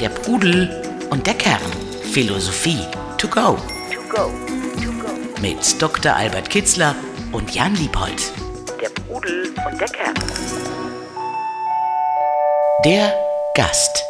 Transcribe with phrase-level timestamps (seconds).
[0.00, 0.68] Der Pudel
[1.10, 1.60] und der Kern.
[2.12, 2.78] Philosophie
[3.18, 3.58] to go.
[5.40, 6.14] Mit Dr.
[6.14, 6.94] Albert Kitzler
[7.32, 8.32] und Jan Liebold.
[8.80, 10.14] Der Pudel und der Kern.
[12.84, 13.12] Der
[13.54, 14.04] Gast.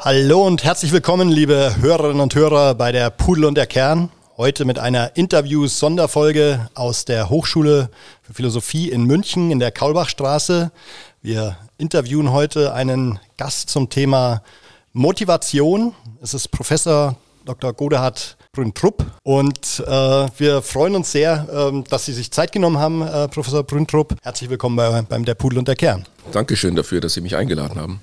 [0.00, 4.10] Hallo und herzlich willkommen, liebe Hörerinnen und Hörer bei der Pudel und der Kern.
[4.36, 7.90] Heute mit einer Interviews-Sonderfolge aus der Hochschule
[8.22, 10.70] für Philosophie in München in der Kaulbachstraße.
[11.20, 14.40] Wir interviewen heute einen Gast zum Thema
[14.92, 15.92] Motivation.
[16.22, 17.72] Es ist Professor Dr.
[17.72, 23.02] Godehard Brüntrup und äh, wir freuen uns sehr, äh, dass Sie sich Zeit genommen haben,
[23.02, 24.14] äh, Professor Brüntrup.
[24.22, 26.06] Herzlich willkommen bei, beim Der Pudel und der Kern.
[26.30, 28.00] Dankeschön dafür, dass Sie mich eingeladen haben.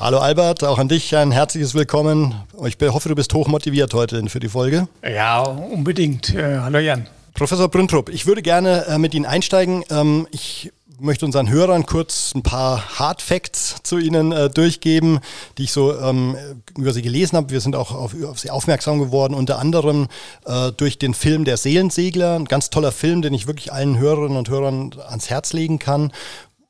[0.00, 2.34] Hallo Albert, auch an dich ein herzliches Willkommen.
[2.64, 4.88] Ich hoffe, du bist hoch motiviert heute für die Folge.
[5.06, 6.34] Ja, unbedingt.
[6.34, 7.06] Äh, hallo Jan.
[7.34, 9.84] Professor Brüntrup, ich würde gerne äh, mit Ihnen einsteigen.
[9.90, 15.20] Ähm, ich möchte unseren Hörern kurz ein paar Hard Facts zu Ihnen äh, durchgeben,
[15.58, 16.36] die ich so ähm,
[16.76, 17.50] über Sie gelesen habe.
[17.50, 20.08] Wir sind auch auf, auf Sie aufmerksam geworden, unter anderem
[20.46, 24.36] äh, durch den Film Der Seelensegler, ein ganz toller Film, den ich wirklich allen Hörerinnen
[24.36, 26.12] und Hörern ans Herz legen kann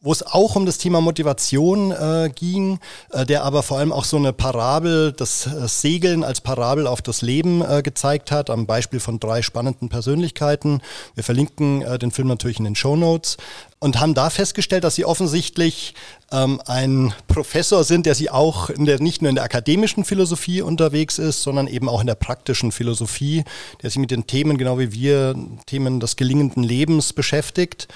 [0.06, 2.78] wo es auch um das Thema Motivation äh, ging,
[3.10, 7.02] äh, der aber vor allem auch so eine Parabel, das äh, Segeln als Parabel auf
[7.02, 10.80] das Leben äh, gezeigt hat, am Beispiel von drei spannenden Persönlichkeiten.
[11.16, 13.36] Wir verlinken äh, den Film natürlich in den Show Notes
[13.78, 15.94] und haben da festgestellt, dass sie offensichtlich
[16.32, 21.18] ähm, ein Professor sind, der sie auch der, nicht nur in der akademischen Philosophie unterwegs
[21.18, 23.44] ist, sondern eben auch in der praktischen Philosophie,
[23.82, 25.34] der sich mit den Themen, genau wie wir,
[25.66, 27.88] Themen des gelingenden Lebens beschäftigt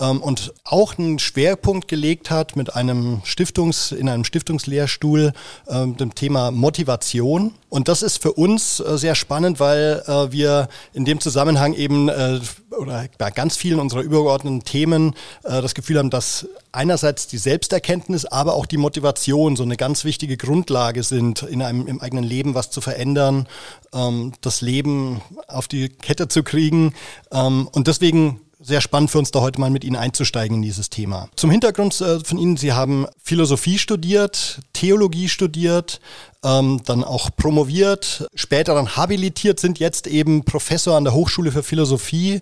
[0.00, 5.32] ähm, und auch einen Schwerpunkt gelegt hat mit einem Stiftungs, in einem Stiftungslehrstuhl,
[5.68, 7.54] ähm, dem Thema Motivation.
[7.74, 12.08] Und das ist für uns äh, sehr spannend, weil äh, wir in dem Zusammenhang eben
[12.08, 12.38] äh,
[12.78, 18.54] oder bei ganz vielen unserer übergeordneten Themen das Gefühl haben, dass einerseits die Selbsterkenntnis, aber
[18.54, 22.70] auch die Motivation so eine ganz wichtige Grundlage sind, in einem im eigenen Leben was
[22.70, 23.46] zu verändern,
[23.92, 26.94] ähm, das Leben auf die Kette zu kriegen.
[27.32, 30.90] Ähm, und deswegen sehr spannend für uns da heute mal mit Ihnen einzusteigen in dieses
[30.90, 31.28] Thema.
[31.36, 36.00] Zum Hintergrund äh, von Ihnen, Sie haben Philosophie studiert, Theologie studiert,
[36.42, 41.62] ähm, dann auch promoviert, später dann habilitiert, sind jetzt eben Professor an der Hochschule für
[41.62, 42.40] Philosophie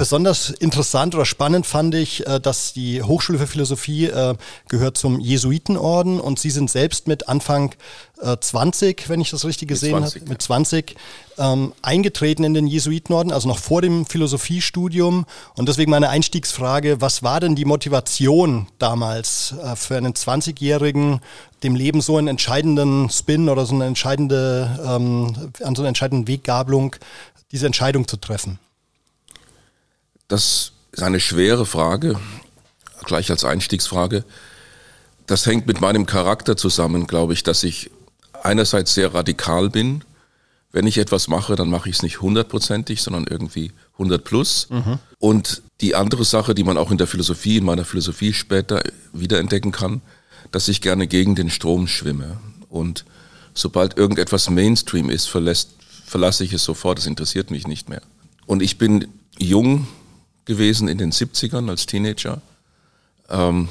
[0.00, 4.34] Besonders interessant oder spannend fand ich, äh, dass die Hochschule für Philosophie äh,
[4.66, 7.74] gehört zum Jesuitenorden und Sie sind selbst mit Anfang
[8.40, 10.96] 20, äh, wenn ich das richtig gesehen habe, mit 20
[11.36, 15.26] ähm, eingetreten in den Jesuitenorden, also noch vor dem Philosophiestudium.
[15.54, 21.20] Und deswegen meine Einstiegsfrage, was war denn die Motivation damals äh, für einen 20-Jährigen,
[21.62, 26.26] dem Leben so einen entscheidenden Spin oder so eine entscheidende, ähm, an so einer entscheidenden
[26.26, 26.96] Weggabelung
[27.52, 28.58] diese Entscheidung zu treffen?
[30.30, 32.16] Das ist eine schwere Frage,
[33.04, 34.24] gleich als Einstiegsfrage.
[35.26, 37.90] Das hängt mit meinem Charakter zusammen, glaube ich, dass ich
[38.44, 40.04] einerseits sehr radikal bin.
[40.70, 44.68] Wenn ich etwas mache, dann mache ich es nicht hundertprozentig, sondern irgendwie 100 plus.
[44.70, 45.00] Mhm.
[45.18, 49.72] Und die andere Sache, die man auch in der Philosophie, in meiner Philosophie später wiederentdecken
[49.72, 50.00] kann,
[50.52, 52.36] dass ich gerne gegen den Strom schwimme.
[52.68, 53.04] Und
[53.52, 55.70] sobald irgendetwas Mainstream ist, verlässt,
[56.06, 58.02] verlasse ich es sofort, es interessiert mich nicht mehr.
[58.46, 59.88] Und ich bin jung,
[60.44, 62.40] gewesen in den 70ern als Teenager.
[63.28, 63.68] Ähm,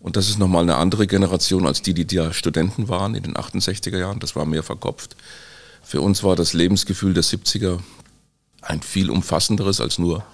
[0.00, 3.34] und das ist nochmal eine andere Generation als die, die ja Studenten waren in den
[3.34, 4.18] 68er Jahren.
[4.18, 5.14] Das war mehr verkopft.
[5.82, 7.80] Für uns war das Lebensgefühl der 70er
[8.62, 10.24] ein viel umfassenderes als nur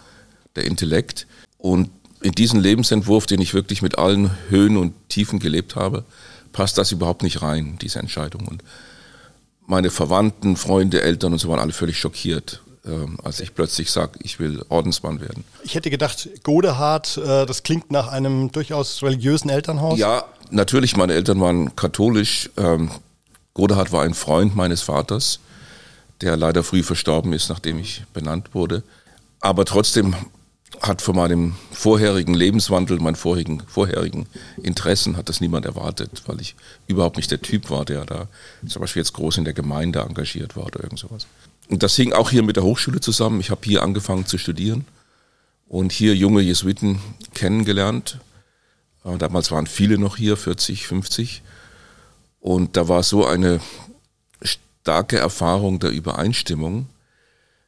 [0.55, 1.27] der Intellekt.
[1.59, 1.91] Und
[2.21, 6.05] in diesen Lebensentwurf, den ich wirklich mit allen Höhen und Tiefen gelebt habe,
[6.53, 8.47] passt das überhaupt nicht rein, diese Entscheidung.
[8.47, 8.62] Und
[9.66, 14.19] meine Verwandten, Freunde, Eltern und so waren alle völlig schockiert ähm, als ich plötzlich sage,
[14.23, 15.45] ich will Ordensmann werden.
[15.65, 19.99] Ich hätte gedacht, Godehard, äh, das klingt nach einem durchaus religiösen Elternhaus.
[19.99, 22.51] Ja, natürlich, meine Eltern waren katholisch.
[22.57, 22.91] Ähm,
[23.55, 25.41] Godehard war ein Freund meines Vaters,
[26.21, 28.83] der leider früh verstorben ist, nachdem ich benannt wurde.
[29.41, 30.15] Aber trotzdem
[30.83, 34.27] hat von meinem vorherigen Lebenswandel, meinen vorherigen, vorherigen
[34.63, 36.55] Interessen, hat das niemand erwartet, weil ich
[36.87, 38.28] überhaupt nicht der Typ war, der da
[38.69, 41.27] zum Beispiel jetzt groß in der Gemeinde engagiert war oder irgend sowas.
[41.68, 43.41] Und das hing auch hier mit der Hochschule zusammen.
[43.41, 44.84] Ich habe hier angefangen zu studieren
[45.68, 47.01] und hier junge Jesuiten
[47.34, 48.21] kennengelernt.
[49.04, 51.42] Äh, damals waren viele noch hier, 40, 50.
[52.41, 53.60] Und da war so eine
[54.42, 56.86] starke Erfahrung der Übereinstimmung,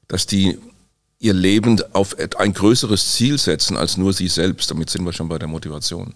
[0.07, 0.59] dass die
[1.19, 4.71] ihr Leben auf ein größeres Ziel setzen als nur sie selbst.
[4.71, 6.15] Damit sind wir schon bei der Motivation.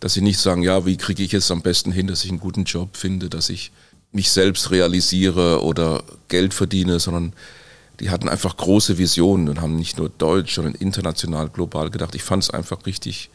[0.00, 2.40] Dass sie nicht sagen, ja, wie kriege ich es am besten hin, dass ich einen
[2.40, 3.70] guten Job finde, dass ich
[4.14, 7.32] mich selbst realisiere oder Geld verdiene, sondern
[8.00, 12.14] die hatten einfach große Visionen und haben nicht nur deutsch, sondern international, global gedacht.
[12.14, 13.30] Ich fand es einfach richtig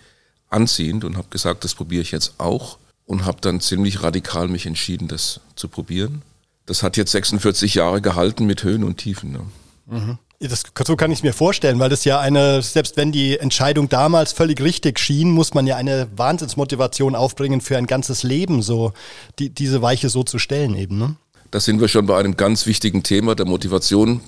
[0.50, 2.78] anziehend und habe gesagt, das probiere ich jetzt auch.
[3.06, 6.22] und habe dann ziemlich radikal mich entschieden, das zu probieren.
[6.68, 9.32] Das hat jetzt 46 Jahre gehalten mit Höhen und Tiefen.
[9.32, 9.40] Ne?
[9.88, 10.18] Mhm.
[10.42, 14.32] Das, so kann ich mir vorstellen, weil das ja eine, selbst wenn die Entscheidung damals
[14.32, 18.94] völlig richtig schien, muss man ja eine Wahnsinnsmotivation aufbringen für ein ganzes Leben, so
[19.38, 20.98] die, diese Weiche so zu stellen eben.
[20.98, 21.16] Ne?
[21.52, 24.22] Da sind wir schon bei einem ganz wichtigen Thema der Motivation,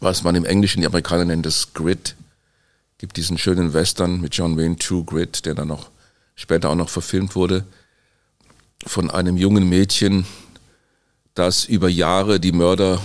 [0.00, 2.16] was man im Englischen, die Amerikaner nennen das Grit.
[2.96, 5.90] Gibt diesen schönen Western mit John Wayne, True Grit, der dann noch
[6.36, 7.66] später auch noch verfilmt wurde,
[8.86, 10.24] von einem jungen Mädchen,
[11.34, 13.02] das über Jahre die Mörder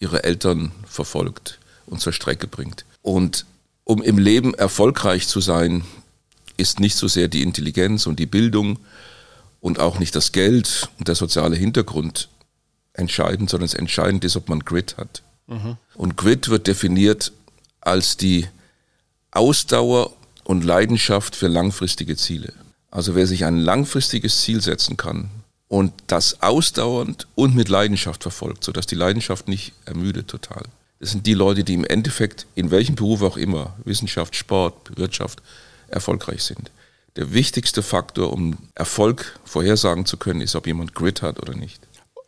[0.00, 2.84] ihre Eltern verfolgt und zur Strecke bringt.
[3.02, 3.46] Und
[3.84, 5.84] um im Leben erfolgreich zu sein,
[6.56, 8.78] ist nicht so sehr die Intelligenz und die Bildung
[9.60, 12.28] und auch nicht das Geld und der soziale Hintergrund
[12.92, 15.22] entscheidend, sondern es entscheidend ist, ob man Grit hat.
[15.46, 15.76] Mhm.
[15.94, 17.32] Und Grit wird definiert
[17.80, 18.46] als die
[19.30, 20.12] Ausdauer
[20.44, 22.52] und Leidenschaft für langfristige Ziele.
[22.90, 25.30] Also wer sich ein langfristiges Ziel setzen kann,
[25.70, 30.64] und das ausdauernd und mit Leidenschaft verfolgt, sodass die Leidenschaft nicht ermüdet total.
[30.98, 35.40] Das sind die Leute, die im Endeffekt in welchem Beruf auch immer, Wissenschaft, Sport, Wirtschaft,
[35.86, 36.72] erfolgreich sind.
[37.14, 41.80] Der wichtigste Faktor, um Erfolg vorhersagen zu können, ist, ob jemand Grit hat oder nicht.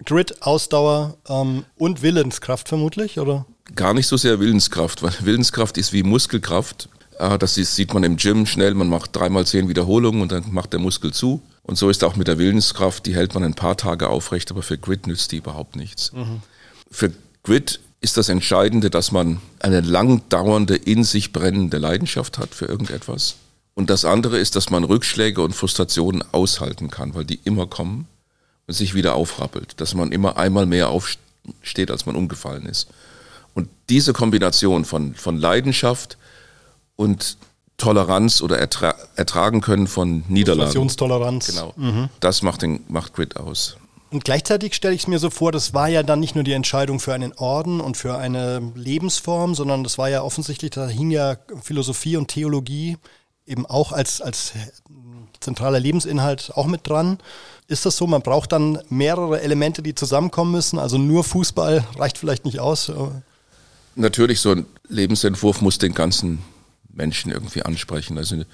[0.05, 3.45] Grit, Ausdauer ähm, und Willenskraft vermutlich, oder?
[3.75, 6.88] Gar nicht so sehr Willenskraft, weil Willenskraft ist wie Muskelkraft.
[7.19, 10.73] Ah, das sieht man im Gym schnell, man macht dreimal zehn Wiederholungen und dann macht
[10.73, 11.43] der Muskel zu.
[11.62, 14.62] Und so ist auch mit der Willenskraft, die hält man ein paar Tage aufrecht, aber
[14.62, 16.12] für Grid nützt die überhaupt nichts.
[16.12, 16.43] Mhm.
[16.91, 17.12] Für
[17.44, 22.67] Grid ist das Entscheidende, dass man eine lang dauernde, in sich brennende Leidenschaft hat für
[22.67, 23.37] irgendetwas.
[23.75, 28.06] Und das andere ist, dass man Rückschläge und Frustrationen aushalten kann, weil die immer kommen
[28.67, 29.81] und sich wieder aufrappelt.
[29.81, 32.88] Dass man immer einmal mehr aufsteht, als man umgefallen ist.
[33.55, 36.19] Und diese Kombination von, von Leidenschaft
[36.97, 37.37] und
[37.82, 40.70] Toleranz oder ertra ertragen können von Niederlagen.
[40.70, 41.46] Frustrationstoleranz.
[41.49, 41.73] Genau.
[41.76, 42.08] Mhm.
[42.20, 43.76] Das macht, den, macht Grid aus.
[44.12, 46.52] Und gleichzeitig stelle ich es mir so vor, das war ja dann nicht nur die
[46.52, 51.11] Entscheidung für einen Orden und für eine Lebensform, sondern das war ja offensichtlich, da hing
[51.11, 52.99] ja Philosophie und Theologie
[53.46, 54.52] eben auch als, als
[55.40, 57.19] zentraler Lebensinhalt auch mit dran.
[57.67, 58.06] Ist das so?
[58.06, 60.78] Man braucht dann mehrere Elemente, die zusammenkommen müssen.
[60.78, 62.93] Also nur Fußball reicht vielleicht nicht aus.
[63.96, 66.38] Natürlich, so ein Lebensentwurf muss den ganzen
[66.94, 68.19] Menschen irgendwie ansprechen.
[68.19, 68.44] Also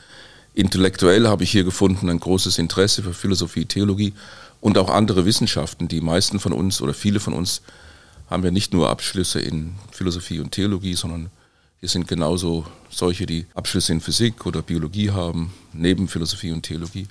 [0.55, 4.15] intellektuell habe ich hier gefunden ein großes Interesse für Philosophie, Theologie
[4.61, 5.89] und auch andere Wissenschaften.
[5.89, 7.63] Die meisten von uns oder viele von uns
[8.29, 11.31] haben ja nicht nur Abschlüsse in Philosophie und Theologie, sondern
[11.81, 17.07] wir sind genauso solche, die Abschlüsse in Physik oder Biologie haben, neben Philosophie und Theologie.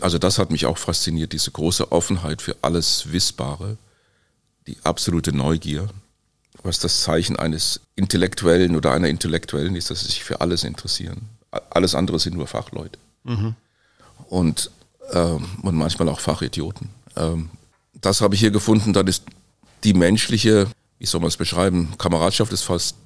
[0.00, 3.78] Also das hat mich auch fasziniert, diese große Offenheit für alles Wissbare,
[4.66, 5.88] die absolute Neugier
[6.62, 11.28] was das Zeichen eines Intellektuellen oder einer Intellektuellen ist, dass sie sich für alles interessieren.
[11.70, 12.98] Alles andere sind nur Fachleute.
[13.24, 13.54] Mhm.
[14.28, 14.70] Und,
[15.12, 16.90] ähm, und manchmal auch Fachidioten.
[17.16, 17.50] Ähm,
[18.00, 19.24] das habe ich hier gefunden, dann ist
[19.84, 20.66] die menschliche,
[20.98, 22.96] wie soll man es beschreiben, Kameradschaft ist fast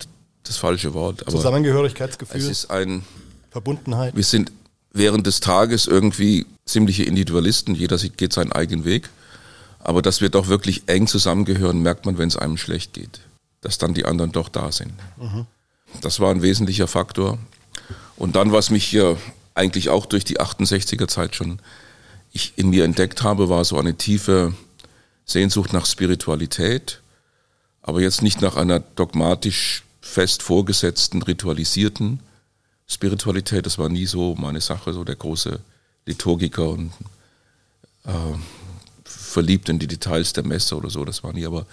[0.43, 1.23] das falsche Wort.
[1.23, 2.41] Aber Zusammengehörigkeitsgefühl.
[2.41, 3.05] Es ist ein
[3.51, 4.17] Verbundenheit.
[4.17, 4.51] Wir sind
[4.93, 9.09] während des Tages irgendwie ziemliche Individualisten, jeder geht seinen eigenen Weg.
[9.79, 13.21] Aber dass wir doch wirklich eng zusammengehören, merkt man, wenn es einem schlecht geht
[13.62, 14.93] dass dann die anderen doch da sind.
[15.17, 15.47] Mhm.
[16.03, 17.38] Das war ein wesentlicher Faktor.
[18.17, 19.17] Und dann, was mich hier
[19.55, 21.61] eigentlich auch durch die 68er Zeit schon
[22.32, 24.55] ich in mir entdeckt habe, war so eine tiefe
[25.25, 27.01] Sehnsucht nach Spiritualität,
[27.82, 32.20] aber jetzt nicht nach einer dogmatisch fest vorgesetzten, ritualisierten
[32.87, 33.67] Spiritualität.
[33.67, 35.60] Das war nie so meine Sache, so der große
[36.06, 36.93] Liturgiker und
[38.05, 38.10] äh,
[39.05, 41.67] verliebt in die Details der Messe oder so, das war nie, aber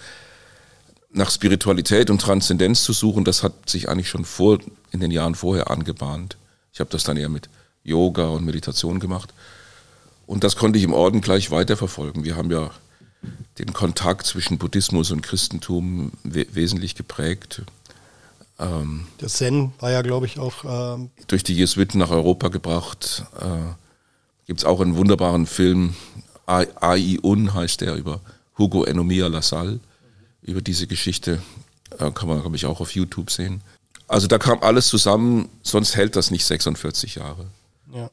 [1.12, 4.58] nach Spiritualität und Transzendenz zu suchen, das hat sich eigentlich schon vor,
[4.92, 6.36] in den Jahren vorher angebahnt.
[6.72, 7.48] Ich habe das dann eher mit
[7.82, 9.34] Yoga und Meditation gemacht.
[10.26, 12.24] Und das konnte ich im Orden gleich weiterverfolgen.
[12.24, 12.70] Wir haben ja
[13.58, 17.62] den Kontakt zwischen Buddhismus und Christentum we wesentlich geprägt.
[18.58, 23.24] Ähm, Der Zen war ja, glaube ich, auch ähm durch die Jesuiten nach Europa gebracht.
[23.40, 23.74] Äh,
[24.46, 25.94] Gibt es auch einen wunderbaren Film,
[26.46, 28.20] Ai Un heißt der, über
[28.58, 29.80] Hugo Enomia Lassalle
[30.42, 31.42] über diese Geschichte.
[31.98, 33.62] Äh, kann man, glaube ich, auch auf YouTube sehen.
[34.08, 37.46] Also da kam alles zusammen, sonst hält das nicht 46 Jahre.
[37.94, 38.10] Ja.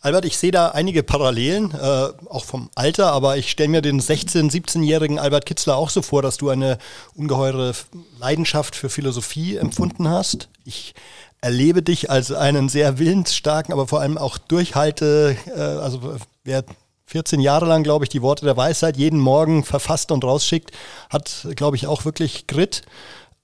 [0.00, 4.00] Albert, ich sehe da einige Parallelen, äh, auch vom Alter, aber ich stelle mir den
[4.00, 6.78] 16-, 17-jährigen Albert Kitzler auch so vor, dass du eine
[7.14, 7.72] ungeheure
[8.18, 10.48] Leidenschaft für Philosophie empfunden hast.
[10.64, 10.94] Ich
[11.40, 16.64] erlebe dich als einen sehr willensstarken, aber vor allem auch durchhalte, äh, also wer
[17.06, 20.72] 14 Jahre lang, glaube ich, die Worte der Weisheit jeden Morgen verfasst und rausschickt,
[21.08, 22.82] hat, glaube ich, auch wirklich Grit.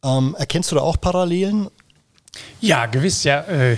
[0.05, 1.69] Ähm, erkennst du da auch Parallelen?
[2.61, 3.43] Ja, gewiss, ja.
[3.43, 3.77] Äh,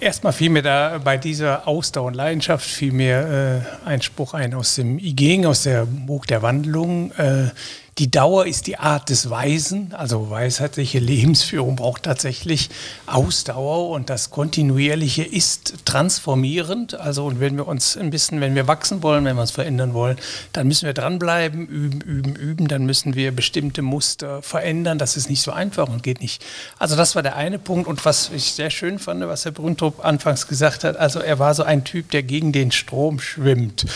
[0.00, 4.54] erstmal fiel mir da bei dieser Ausdauer und Leidenschaft fiel mir äh, ein Spruch ein
[4.54, 7.12] aus dem I Ging, aus der Buch der Wandlung.
[7.12, 7.50] Äh,
[7.98, 12.68] die Dauer ist die Art des Weisen, also weisheitliche Lebensführung braucht tatsächlich
[13.06, 16.94] Ausdauer und das Kontinuierliche ist transformierend.
[16.94, 19.94] Also und wenn wir uns ein bisschen, wenn wir wachsen wollen, wenn wir uns verändern
[19.94, 20.18] wollen,
[20.52, 22.68] dann müssen wir dranbleiben, üben, üben, üben.
[22.68, 24.98] Dann müssen wir bestimmte Muster verändern.
[24.98, 26.44] Das ist nicht so einfach und geht nicht.
[26.78, 30.04] Also das war der eine Punkt und was ich sehr schön fand, was Herr Brüntrup
[30.04, 30.98] anfangs gesagt hat.
[30.98, 33.86] Also er war so ein Typ, der gegen den Strom schwimmt.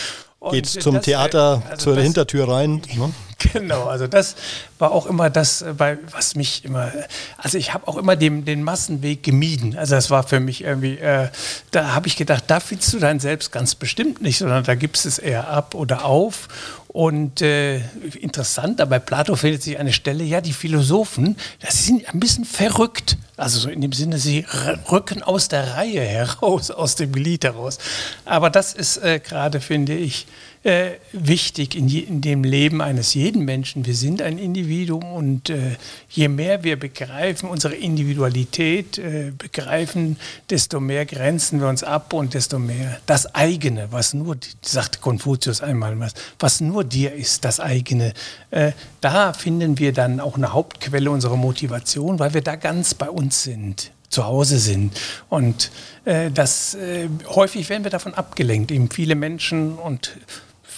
[0.52, 2.80] Geht zum das, Theater also zur das, Hintertür rein.
[2.97, 3.12] Ne?
[3.52, 4.37] Genau, also das
[4.78, 6.92] war auch immer das, äh, was mich immer,
[7.38, 9.76] also ich habe auch immer den, den Massenweg gemieden.
[9.76, 11.28] Also das war für mich irgendwie, äh,
[11.70, 15.06] da habe ich gedacht, da findest du dein Selbst ganz bestimmt nicht, sondern da gibst
[15.06, 16.49] es eher ab oder auf.
[16.92, 17.78] Und äh,
[18.20, 23.16] interessant, bei Plato findet sich eine Stelle, ja, die Philosophen, das sind ein bisschen verrückt.
[23.37, 24.44] Also so in dem Sinne, sie
[24.90, 27.78] rücken aus der Reihe heraus, aus dem Glied heraus.
[28.25, 30.26] Aber das ist äh, gerade, finde ich,
[30.62, 33.87] äh, wichtig in, je, in, dem Leben eines jeden Menschen.
[33.87, 35.76] Wir sind ein Individuum und äh,
[36.11, 40.19] je mehr wir begreifen, unsere Individualität äh, begreifen,
[40.50, 45.62] desto mehr grenzen wir uns ab und desto mehr das eigene, was nur, sagt Konfuzius
[45.62, 48.12] einmal, was, was nur dir ist, das eigene,
[48.50, 53.09] äh, da finden wir dann auch eine Hauptquelle unserer Motivation, weil wir da ganz bei
[53.09, 55.00] uns sind zu Hause sind.
[55.29, 55.71] Und
[56.05, 58.73] äh, das äh, häufig werden wir davon abgelenkt.
[58.73, 60.17] Eben viele Menschen und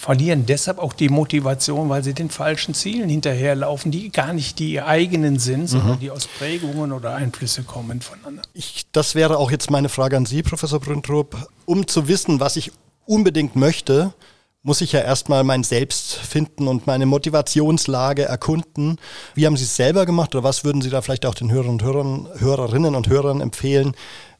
[0.03, 4.81] verlieren deshalb auch die Motivation, weil sie den falschen Zielen hinterherlaufen, die gar nicht die
[4.81, 5.99] eigenen sind, sondern mhm.
[6.01, 8.41] die aus Prägungen oder Einflüsse kommen voneinander.
[8.53, 11.47] Ich, das wäre auch jetzt meine Frage an Sie, Professor Brüntrup.
[11.63, 12.73] Um zu wissen, was ich
[13.05, 14.13] unbedingt möchte,
[14.61, 18.97] muss ich ja erstmal mein Selbst finden und meine Motivationslage erkunden.
[19.35, 21.69] Wie haben Sie es selber gemacht oder was würden Sie da vielleicht auch den Hörern
[21.69, 23.93] und Hörern, Hörerinnen und Hörern empfehlen,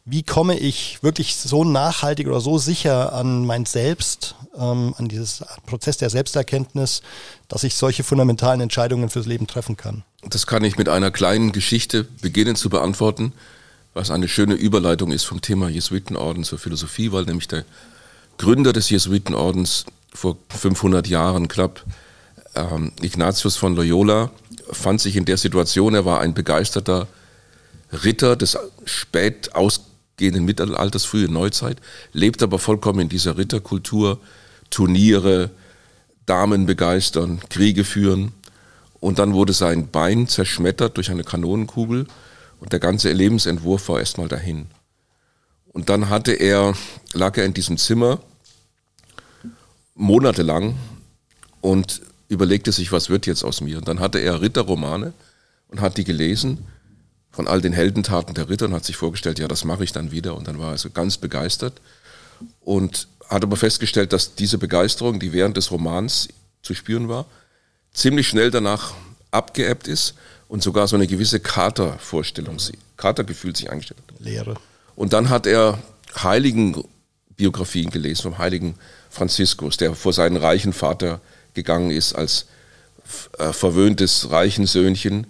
[0.06, 5.44] wie komme ich wirklich so nachhaltig oder so sicher an mein Selbst, ähm, an dieses
[5.66, 7.02] Prozess der Selbsterkenntnis,
[7.48, 10.04] dass ich solche fundamentalen Entscheidungen fürs Leben treffen kann?
[10.28, 13.32] Das kann ich mit einer kleinen Geschichte beginnen zu beantworten,
[13.94, 17.64] was eine schöne Überleitung ist vom Thema Jesuitenorden zur Philosophie, weil nämlich der
[18.38, 21.84] Gründer des Jesuitenordens vor 500 Jahren knapp,
[22.56, 24.32] ähm, Ignatius von Loyola,
[24.72, 27.08] fand sich in der Situation, er war ein begeisterter
[27.92, 29.82] Ritter des spät aus
[30.18, 31.78] gehenden Mittelalters, frühe Neuzeit,
[32.12, 34.20] lebt aber vollkommen in dieser Ritterkultur,
[34.70, 35.52] Turniere,
[36.26, 38.32] Damen begeistern, Kriege führen.
[39.00, 42.08] Und dann wurde sein Bein zerschmettert durch eine Kanonenkugel
[42.60, 44.68] und der ganze Lebensentwurf war erstmal dahin.
[45.74, 46.74] Und dann hatte er,
[47.14, 48.20] lag er in diesem Zimmer
[49.96, 50.76] monatelang
[51.62, 53.78] und überlegte sich, was wird jetzt aus mir.
[53.78, 55.14] Und dann hatte er Ritterromane
[55.68, 56.66] und hat die gelesen
[57.34, 60.12] von all den Heldentaten der Ritter und hat sich vorgestellt, ja, das mache ich dann
[60.12, 60.36] wieder.
[60.36, 61.82] Und dann war er so ganz begeistert
[62.62, 66.30] und hat aber festgestellt, dass diese Begeisterung, die während des Romans
[66.62, 67.26] zu spüren war,
[67.92, 68.94] ziemlich schnell danach
[69.32, 70.14] abgeebbt ist
[70.48, 72.58] und sogar so eine gewisse Katervorstellung,
[72.98, 74.20] Katergefühl sich eingestellt hat.
[74.20, 74.56] Lehre.
[74.96, 75.80] Und dann hat er
[76.16, 76.84] heiligen
[77.36, 78.76] Biografien gelesen vom heiligen
[79.10, 81.20] Franziskus, der vor seinen reichen Vater
[81.56, 82.46] gegangen ist als
[83.40, 85.26] äh, verwöhntes reichen Söhnchen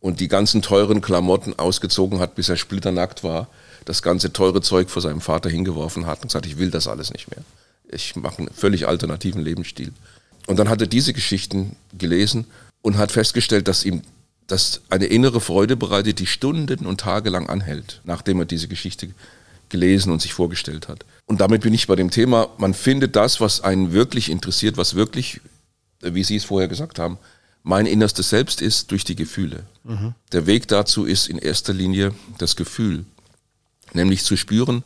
[0.00, 3.48] und die ganzen teuren Klamotten ausgezogen hat, bis er splitternackt war,
[3.84, 7.12] das ganze teure Zeug vor seinem Vater hingeworfen hat und gesagt, ich will das alles
[7.12, 7.44] nicht mehr.
[7.90, 9.92] Ich mache einen völlig alternativen Lebensstil.
[10.46, 12.46] Und dann hat er diese Geschichten gelesen
[12.82, 14.02] und hat festgestellt, dass ihm
[14.46, 19.10] das eine innere Freude bereitet, die Stunden und Tage lang anhält, nachdem er diese Geschichte
[19.68, 21.04] gelesen und sich vorgestellt hat.
[21.26, 24.94] Und damit bin ich bei dem Thema, man findet das, was einen wirklich interessiert, was
[24.94, 25.40] wirklich,
[26.00, 27.18] wie Sie es vorher gesagt haben,
[27.68, 29.62] mein innerstes Selbst ist durch die Gefühle.
[29.84, 30.14] Mhm.
[30.32, 33.04] Der Weg dazu ist in erster Linie das Gefühl,
[33.92, 34.82] nämlich zu spüren,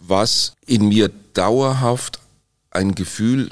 [0.00, 2.18] was in mir dauerhaft
[2.72, 3.48] ein Gefühl,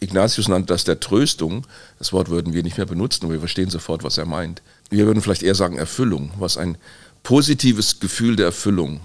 [0.00, 1.68] Ignatius nannte das der Tröstung,
[2.00, 4.60] das Wort würden wir nicht mehr benutzen, aber wir verstehen sofort, was er meint.
[4.90, 6.78] Wir würden vielleicht eher sagen Erfüllung, was ein
[7.22, 9.00] positives Gefühl der Erfüllung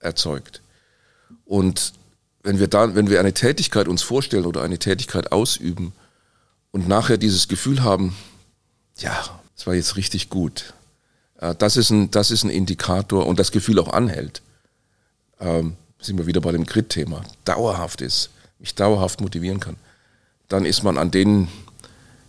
[0.00, 0.62] erzeugt.
[1.44, 1.92] Und
[2.42, 5.92] wenn wir, da, wenn wir eine Tätigkeit uns vorstellen oder eine Tätigkeit ausüben,
[6.76, 8.14] und nachher dieses Gefühl haben,
[8.98, 9.24] ja,
[9.56, 10.74] es war jetzt richtig gut.
[11.40, 14.42] Äh, das ist ein, das ist ein Indikator und das Gefühl auch anhält.
[15.40, 17.22] Ähm, sind wir wieder bei dem Grit-Thema.
[17.46, 18.28] Dauerhaft ist,
[18.58, 19.76] mich dauerhaft motivieren kann.
[20.48, 21.48] Dann ist man an den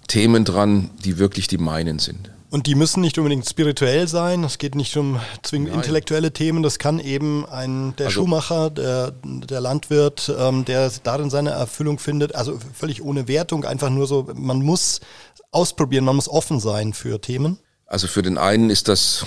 [0.07, 2.31] Themen dran, die wirklich die meinen sind.
[2.49, 4.43] Und die müssen nicht unbedingt spirituell sein.
[4.45, 5.79] Es geht nicht um zwingend Nein.
[5.79, 6.63] intellektuelle Themen.
[6.63, 11.99] Das kann eben ein der also, Schuhmacher, der, der Landwirt, ähm, der darin seine Erfüllung
[11.99, 12.35] findet.
[12.35, 14.29] Also völlig ohne Wertung, einfach nur so.
[14.33, 15.01] Man muss
[15.51, 17.59] ausprobieren, man muss offen sein für Themen.
[17.85, 19.25] Also für den einen ist das,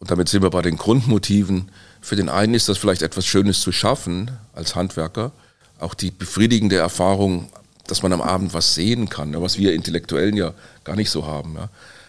[0.00, 3.60] und damit sind wir bei den Grundmotiven, Für den einen ist das vielleicht etwas Schönes
[3.60, 5.32] zu schaffen als Handwerker.
[5.78, 7.50] Auch die befriedigende Erfahrung,
[7.86, 11.54] dass man am Abend was sehen kann, was wir Intellektuellen ja gar nicht so haben.
[11.54, 11.68] Ja.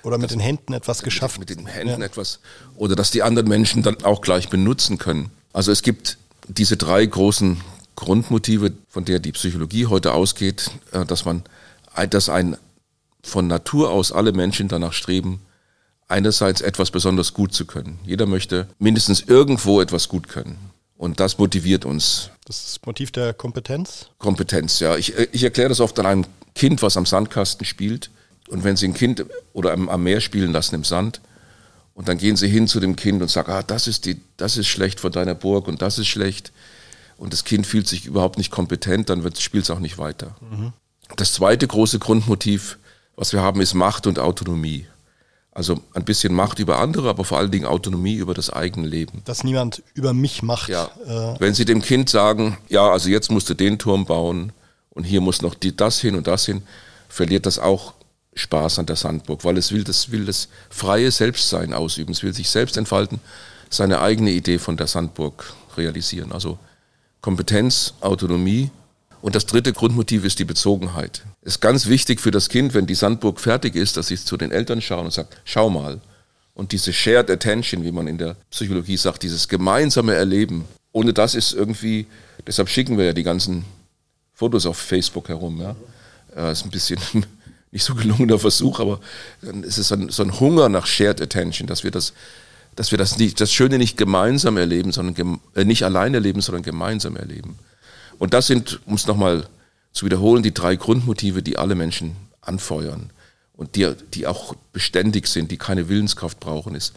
[0.09, 1.39] Oder mit den Händen etwas geschafft.
[1.39, 2.05] Mit, mit den Händen ja.
[2.05, 2.39] etwas.
[2.75, 5.29] Oder dass die anderen Menschen dann auch gleich benutzen können.
[5.53, 7.61] Also es gibt diese drei großen
[7.95, 11.43] Grundmotive, von der die Psychologie heute ausgeht, äh, dass man,
[12.09, 12.57] dass ein
[13.21, 15.41] von Natur aus alle Menschen danach streben,
[16.07, 17.99] einerseits etwas besonders gut zu können.
[18.03, 20.57] Jeder möchte mindestens irgendwo etwas gut können.
[20.97, 22.31] Und das motiviert uns.
[22.45, 24.07] Das ist das Motiv der Kompetenz?
[24.17, 24.97] Kompetenz, ja.
[24.97, 26.25] Ich, ich erkläre das oft an einem
[26.55, 28.09] Kind, was am Sandkasten spielt.
[28.49, 31.21] Und wenn Sie ein Kind oder am, am Meer spielen lassen im Sand,
[31.93, 34.55] und dann gehen Sie hin zu dem Kind und sagen, ah, das ist, die, das
[34.55, 36.53] ist schlecht von deiner Burg und das ist schlecht.
[37.17, 40.33] Und das Kind fühlt sich überhaupt nicht kompetent, dann spielt es auch nicht weiter.
[40.39, 40.71] Mhm.
[41.17, 42.77] Das zweite große Grundmotiv,
[43.17, 44.87] was wir haben, ist Macht und Autonomie.
[45.51, 49.21] Also ein bisschen Macht über andere, aber vor allen Dingen Autonomie über das eigene Leben.
[49.25, 50.69] Dass niemand über mich macht.
[50.69, 50.85] Ja.
[51.05, 54.53] Äh Wenn Sie dem Kind sagen, ja, also jetzt musst du den Turm bauen
[54.91, 56.61] und hier muss noch die, das hin und das hin,
[57.09, 57.93] verliert das auch
[58.39, 62.33] Spaß an der Sandburg, weil es will das, will das freie Selbstsein ausüben, es will
[62.33, 63.19] sich selbst entfalten,
[63.69, 66.31] seine eigene Idee von der Sandburg realisieren.
[66.31, 66.57] Also
[67.21, 68.71] Kompetenz, Autonomie.
[69.21, 71.23] Und das dritte Grundmotiv ist die Bezogenheit.
[71.41, 74.37] Es ist ganz wichtig für das Kind, wenn die Sandburg fertig ist, dass sie zu
[74.37, 75.99] den Eltern schauen und sagt, schau mal.
[76.53, 81.35] Und diese Shared Attention, wie man in der Psychologie sagt, dieses gemeinsame Erleben, ohne das
[81.35, 82.07] ist irgendwie,
[82.47, 83.65] deshalb schicken wir ja die ganzen
[84.33, 85.59] Fotos auf Facebook herum.
[85.61, 85.75] Ja.
[86.33, 86.99] Das ist ein bisschen
[87.71, 88.99] nicht so gelungener Versuch, aber
[89.63, 92.13] es ist so ein, so ein Hunger nach Shared Attention, dass wir das,
[92.75, 96.63] dass wir das, nicht, das Schöne nicht gemeinsam erleben, sondern äh, nicht allein erleben, sondern
[96.63, 97.59] gemeinsam erleben.
[98.17, 99.47] Und das sind, um es nochmal
[99.91, 103.11] zu wiederholen, die drei Grundmotive, die alle Menschen anfeuern
[103.53, 106.93] und die, die auch beständig sind, die keine Willenskraft brauchen, ist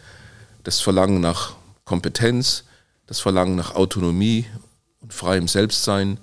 [0.63, 2.63] das Verlangen nach Kompetenz,
[3.07, 4.45] das Verlangen nach Autonomie
[5.01, 6.17] und freiem Selbstsein,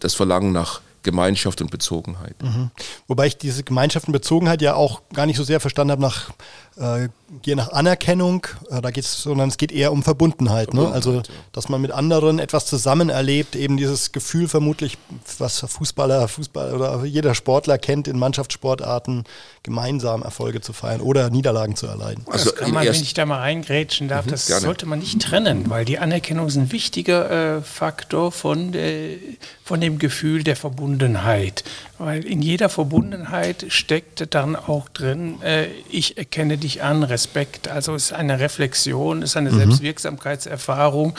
[0.00, 2.34] das Verlangen nach Gemeinschaft und Bezogenheit.
[2.42, 2.70] Mhm.
[3.06, 6.30] Wobei ich diese Gemeinschaft und Bezogenheit ja auch gar nicht so sehr verstanden habe nach,
[6.78, 7.08] äh,
[7.54, 10.74] nach Anerkennung, äh, da geht's, sondern es geht eher um Verbundenheit.
[10.74, 10.82] Ne?
[10.82, 10.94] Verbundenheit ne?
[10.94, 11.38] Also, ja.
[11.52, 14.98] dass man mit anderen etwas zusammen erlebt, eben dieses Gefühl vermutlich,
[15.38, 19.24] was Fußballer, Fußball oder jeder Sportler kennt in Mannschaftssportarten,
[19.62, 22.24] gemeinsam Erfolge zu feiern oder Niederlagen zu erleiden.
[22.30, 24.62] Also das kann man, wenn ich da mal reingrätschen darf, mhm, das gerne.
[24.62, 29.16] sollte man nicht trennen, weil die Anerkennung ist ein wichtiger äh, Faktor von, äh,
[29.64, 31.64] von dem Gefühl der Verbundenheit.
[31.98, 37.68] Weil in jeder Verbundenheit steckt dann auch drin, äh, ich erkenne dich an, Respekt.
[37.68, 39.58] Also es ist eine Reflexion, es ist eine mhm.
[39.58, 41.14] Selbstwirksamkeitserfahrung,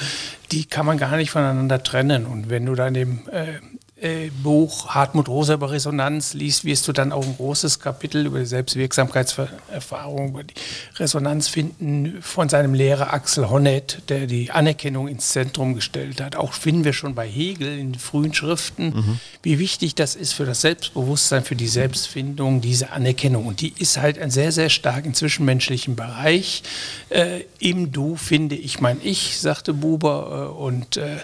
[0.52, 2.26] die kann man gar nicht voneinander trennen.
[2.26, 3.54] Und wenn du dann dem äh,
[4.00, 8.40] äh, Buch Hartmut Rosa über Resonanz liest, wirst du dann auch ein großes Kapitel über
[8.40, 10.54] die Selbstwirksamkeitserfahrung, über die
[10.98, 16.36] Resonanz finden von seinem Lehrer Axel Honneth, der die Anerkennung ins Zentrum gestellt hat.
[16.36, 19.20] Auch finden wir schon bei Hegel in frühen Schriften, mhm.
[19.42, 23.48] wie wichtig das ist für das Selbstbewusstsein, für die Selbstfindung, diese Anerkennung.
[23.48, 26.62] Und die ist halt ein sehr, sehr stark im zwischenmenschlichen Bereich.
[27.10, 30.54] Äh, Im Du finde ich mein Ich, sagte Buber.
[30.54, 31.18] Äh, und äh,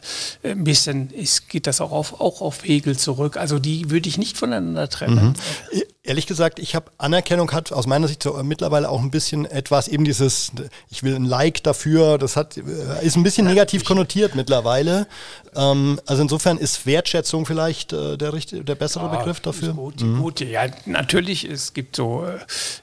[0.43, 3.37] ein bisschen ist, geht das auch auf, auch auf Hegel zurück.
[3.37, 5.35] Also die würde ich nicht voneinander trennen.
[5.71, 5.81] Mhm.
[6.05, 9.87] Ehrlich gesagt, ich habe Anerkennung hat aus meiner Sicht so mittlerweile auch ein bisschen etwas
[9.87, 10.51] eben dieses,
[10.89, 12.61] ich will ein Like dafür, das hat äh,
[13.05, 15.07] ist ein bisschen negativ konnotiert mittlerweile.
[15.55, 19.71] Ähm, also insofern ist Wertschätzung vielleicht äh, der richtige, der bessere ja, Begriff dafür.
[19.75, 20.19] Gut, mhm.
[20.19, 21.45] gut, ja, natürlich.
[21.45, 22.37] Es gibt so, äh,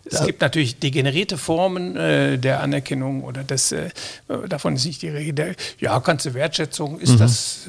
[0.07, 0.25] es ja.
[0.25, 3.91] gibt natürlich degenerierte Formen äh, der Anerkennung oder des, äh,
[4.49, 5.57] davon ist nicht die Rede.
[5.79, 7.19] Ja, ganze Wertschätzung ist mhm.
[7.19, 7.61] das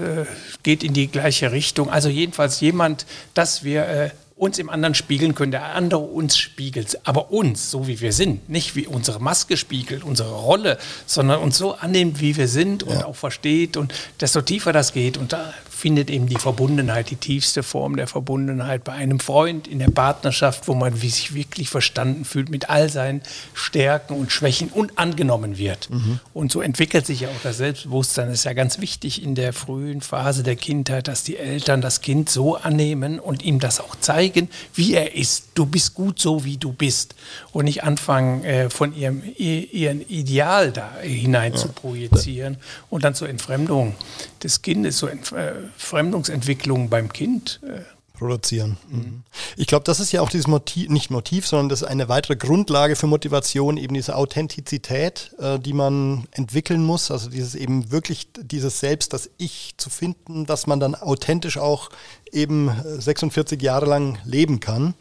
[0.64, 1.90] geht in die gleiche Richtung.
[1.90, 7.30] Also jedenfalls jemand, dass wir uns im anderen spiegeln können, der andere uns spiegelt, aber
[7.30, 11.76] uns, so wie wir sind, nicht wie unsere Maske spiegelt, unsere Rolle, sondern uns so
[11.76, 13.06] annimmt, wie wir sind und ja.
[13.06, 15.20] auch versteht und desto tiefer das geht.
[15.20, 19.80] Und da findet eben die Verbundenheit, die tiefste Form der Verbundenheit bei einem Freund in
[19.80, 23.22] der Partnerschaft, wo man sich wirklich verstanden fühlt mit all seinen
[23.56, 25.89] Stärken und Schwächen und angenommen wird.
[25.89, 26.20] Mhm.
[26.36, 28.28] Und so entwickelt sich ja auch das Selbstbewusstsein.
[28.28, 32.02] Das ist ja ganz wichtig in der frühen Phase der Kindheit, dass die Eltern das
[32.02, 35.46] Kind so annehmen und ihm das auch zeigen, wie er ist.
[35.56, 37.15] Du bist gut so, wie du bist.
[37.54, 41.58] Und nicht anfangen, äh, von ihrem ihren Ideal da hinein ja.
[41.58, 42.58] zu projizieren
[42.91, 43.96] und dann zur Entfremdung
[44.44, 47.82] des Kindes, zur Entf äh, Fremdungsentwicklung beim Kind äh,
[48.22, 48.78] produzieren.
[48.88, 49.24] Mhm.
[49.58, 52.36] Ich glaube, das ist ja auch dieses Motiv, nicht Motiv, sondern das ist eine weitere
[52.36, 57.10] Grundlage für Motivation, eben diese Authentizität, äh, die man entwickeln muss.
[57.10, 61.90] Also dieses eben wirklich dieses Selbst, das Ich zu finden, dass man dann authentisch auch
[62.32, 64.94] eben 46 äh, Jahre lang leben kann.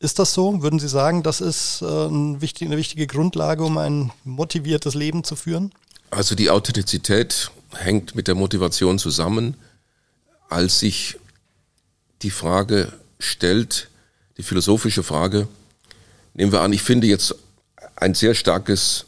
[0.00, 0.62] Ist das so?
[0.62, 5.22] Würden Sie sagen, das ist äh, ein wichtig, eine wichtige Grundlage, um ein motiviertes Leben
[5.22, 5.72] zu führen?
[6.10, 9.56] Also die Authentizität hängt mit der Motivation zusammen,
[10.48, 11.18] als sich
[12.22, 13.88] die Frage stellt,
[14.36, 15.48] die philosophische Frage,
[16.34, 17.34] nehmen wir an, ich finde jetzt
[17.96, 19.06] ein sehr starkes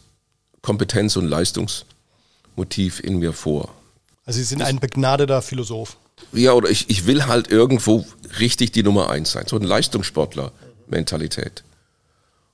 [0.62, 3.74] Kompetenz- und Leistungsmotiv in mir vor.
[4.24, 5.96] Also Sie sind ein begnadeter Philosoph.
[6.32, 8.06] Ja, oder ich, ich will halt irgendwo
[8.38, 11.62] richtig die Nummer eins sein, so eine Leistungssportler-Mentalität.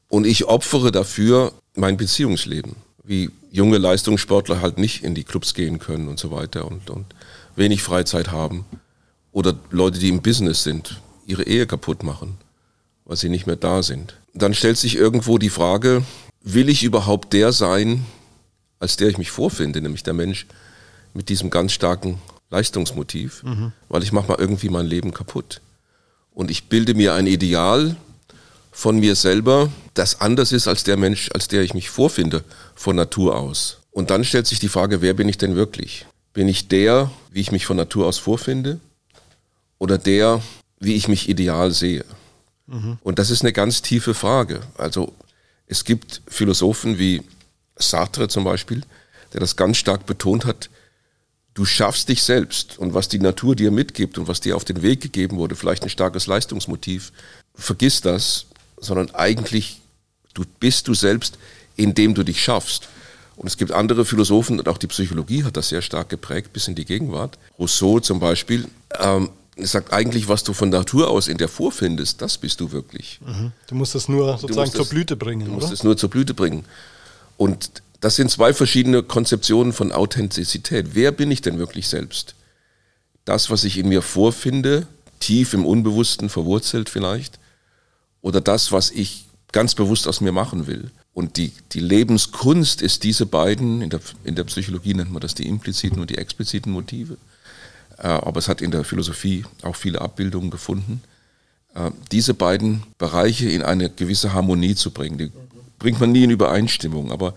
[0.09, 5.79] Und ich opfere dafür mein Beziehungsleben, wie junge Leistungssportler halt nicht in die Clubs gehen
[5.79, 7.07] können und so weiter und, und
[7.56, 8.64] wenig Freizeit haben.
[9.32, 12.38] Oder Leute, die im Business sind, ihre Ehe kaputt machen,
[13.04, 14.18] weil sie nicht mehr da sind.
[14.32, 16.04] Dann stellt sich irgendwo die Frage,
[16.42, 18.04] will ich überhaupt der sein,
[18.78, 20.46] als der ich mich vorfinde, nämlich der Mensch
[21.14, 22.18] mit diesem ganz starken
[22.50, 23.72] Leistungsmotiv, mhm.
[23.88, 25.60] weil ich mache mal irgendwie mein Leben kaputt.
[26.32, 27.96] Und ich bilde mir ein Ideal
[28.70, 32.96] von mir selber, das anders ist als der Mensch, als der ich mich vorfinde, von
[32.96, 33.78] Natur aus.
[33.92, 36.06] Und dann stellt sich die Frage, wer bin ich denn wirklich?
[36.35, 38.81] Bin ich der, wie ich mich von Natur aus vorfinde?
[39.79, 40.42] Oder der,
[40.79, 42.05] wie ich mich ideal sehe?
[42.66, 42.99] Mhm.
[43.03, 44.61] Und das ist eine ganz tiefe Frage.
[44.77, 45.14] Also
[45.66, 47.23] es gibt Philosophen wie
[47.77, 48.83] Sartre zum Beispiel,
[49.33, 50.70] der das ganz stark betont hat,
[51.55, 54.83] du schaffst dich selbst und was die Natur dir mitgibt und was dir auf den
[54.83, 57.12] Weg gegeben wurde, vielleicht ein starkes Leistungsmotiv,
[57.55, 59.81] vergiss das, sondern eigentlich
[60.35, 61.38] du bist du selbst,
[61.77, 62.88] indem du dich schaffst.
[63.37, 66.68] Und es gibt andere Philosophen und auch die Psychologie hat das sehr stark geprägt bis
[66.68, 67.38] in die Gegenwart.
[67.59, 68.66] Rousseau zum Beispiel
[68.99, 73.20] ähm, sagt eigentlich, was du von Natur aus in dir vorfindest, das bist du wirklich.
[73.25, 73.53] Mhm.
[73.68, 75.47] Du musst es nur sozusagen zur Blüte bringen.
[75.47, 76.64] Du musst es nur zur Blüte bringen.
[77.37, 80.90] Und das sind zwei verschiedene Konzeptionen von Authentizität.
[80.92, 82.35] Wer bin ich denn wirklich selbst?
[83.25, 84.87] Das, was ich in mir vorfinde,
[85.20, 87.38] tief im Unbewussten verwurzelt vielleicht,
[88.20, 90.90] oder das, was ich ganz bewusst aus mir machen will.
[91.14, 95.35] Und die, die Lebenskunst ist diese beiden, in der, in der Psychologie nennt man das
[95.35, 97.16] die impliziten und die expliziten Motive,
[97.98, 101.03] äh, aber es hat in der Philosophie auch viele Abbildungen gefunden,
[101.74, 105.16] äh, diese beiden Bereiche in eine gewisse Harmonie zu bringen.
[105.16, 105.31] Die
[105.79, 107.35] bringt man nie in Übereinstimmung, aber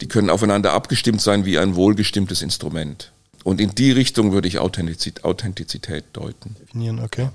[0.00, 3.12] die können aufeinander abgestimmt sein wie ein wohlgestimmtes Instrument.
[3.44, 6.56] Und in die Richtung würde ich Authentizität, Authentizität deuten.
[6.60, 7.28] Definieren, okay.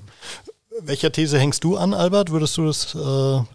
[0.82, 2.32] Welcher These hängst du an, Albert?
[2.32, 3.55] Würdest du das äh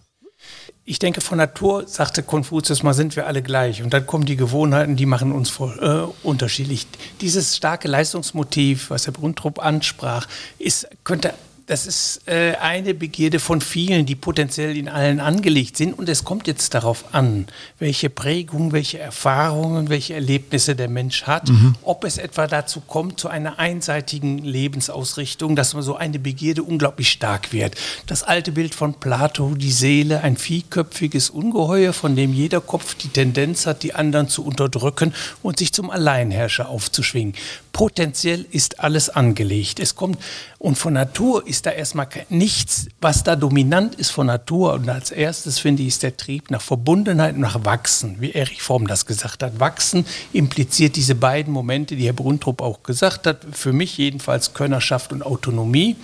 [0.84, 3.82] ich denke, von Natur, sagte Konfuzius mal, sind wir alle gleich.
[3.82, 6.86] Und dann kommen die Gewohnheiten, die machen uns voll, äh, unterschiedlich.
[7.20, 10.26] Dieses starke Leistungsmotiv, was Herr Bruntrup ansprach,
[10.58, 11.34] ist, könnte
[11.70, 15.96] das ist äh, eine Begierde von vielen, die potenziell in allen angelegt sind.
[15.96, 17.46] Und es kommt jetzt darauf an,
[17.78, 21.48] welche Prägung, welche Erfahrungen, welche Erlebnisse der Mensch hat.
[21.48, 21.76] Mhm.
[21.82, 27.08] Ob es etwa dazu kommt, zu einer einseitigen Lebensausrichtung, dass man so eine Begierde unglaublich
[27.12, 27.76] stark wird.
[28.08, 33.10] Das alte Bild von Plato, die Seele, ein vierköpfiges Ungeheuer, von dem jeder Kopf die
[33.10, 37.36] Tendenz hat, die anderen zu unterdrücken und sich zum Alleinherrscher aufzuschwingen.
[37.72, 39.80] Potenziell ist alles angelegt.
[39.80, 40.18] Es kommt,
[40.58, 44.74] und von Natur ist da erstmal nichts, was da dominant ist von Natur.
[44.74, 48.62] Und als erstes finde ich, ist der Trieb nach Verbundenheit und nach Wachsen, wie Erich
[48.62, 49.58] Fromm das gesagt hat.
[49.60, 55.12] Wachsen impliziert diese beiden Momente, die Herr Bruntrup auch gesagt hat, für mich jedenfalls Könnerschaft
[55.12, 55.96] und Autonomie.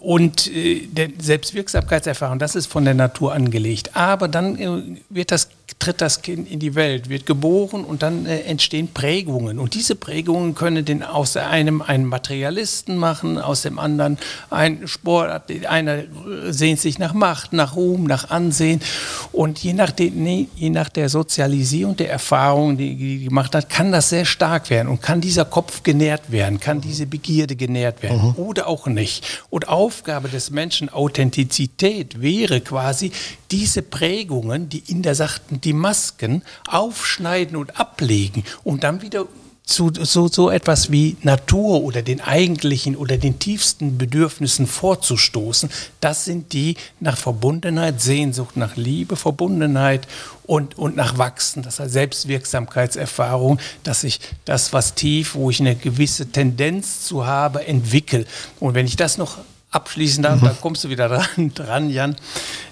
[0.00, 3.96] Und äh, der Selbstwirksamkeitserfahrung, das ist von der Natur angelegt.
[3.96, 5.48] Aber dann äh, wird das
[5.82, 9.58] tritt das Kind in die Welt, wird geboren und dann äh, entstehen Prägungen.
[9.58, 14.16] Und diese Prägungen können den aus einem einen Materialisten machen, aus dem anderen
[14.48, 15.50] ein Sport.
[15.68, 16.04] Einer
[16.50, 18.80] sehnt sich nach Macht, nach Ruhm, nach Ansehen.
[19.32, 23.90] Und je nach, den, je nach der Sozialisierung, der Erfahrung, die, die gemacht hat, kann
[23.90, 28.28] das sehr stark werden und kann dieser Kopf genährt werden, kann diese Begierde genährt werden
[28.28, 28.34] mhm.
[28.36, 29.24] oder auch nicht.
[29.50, 33.10] Und Aufgabe des Menschen, Authentizität wäre quasi,
[33.52, 39.26] diese Prägungen, die in der sagten, die Masken aufschneiden und ablegen und dann wieder
[39.64, 46.26] zu so, so etwas wie Natur oder den eigentlichen oder den tiefsten Bedürfnissen vorzustoßen, das
[46.26, 50.06] sind die nach Verbundenheit, Sehnsucht nach Liebe, Verbundenheit
[50.42, 55.76] und, und nach Wachsen, das heißt Selbstwirksamkeitserfahrung, dass ich das, was tief, wo ich eine
[55.76, 58.26] gewisse Tendenz zu habe, entwickle.
[58.60, 59.38] Und wenn ich das noch
[59.72, 60.46] abschließen darf, mhm.
[60.46, 62.16] da kommst du wieder dran, dran Jan.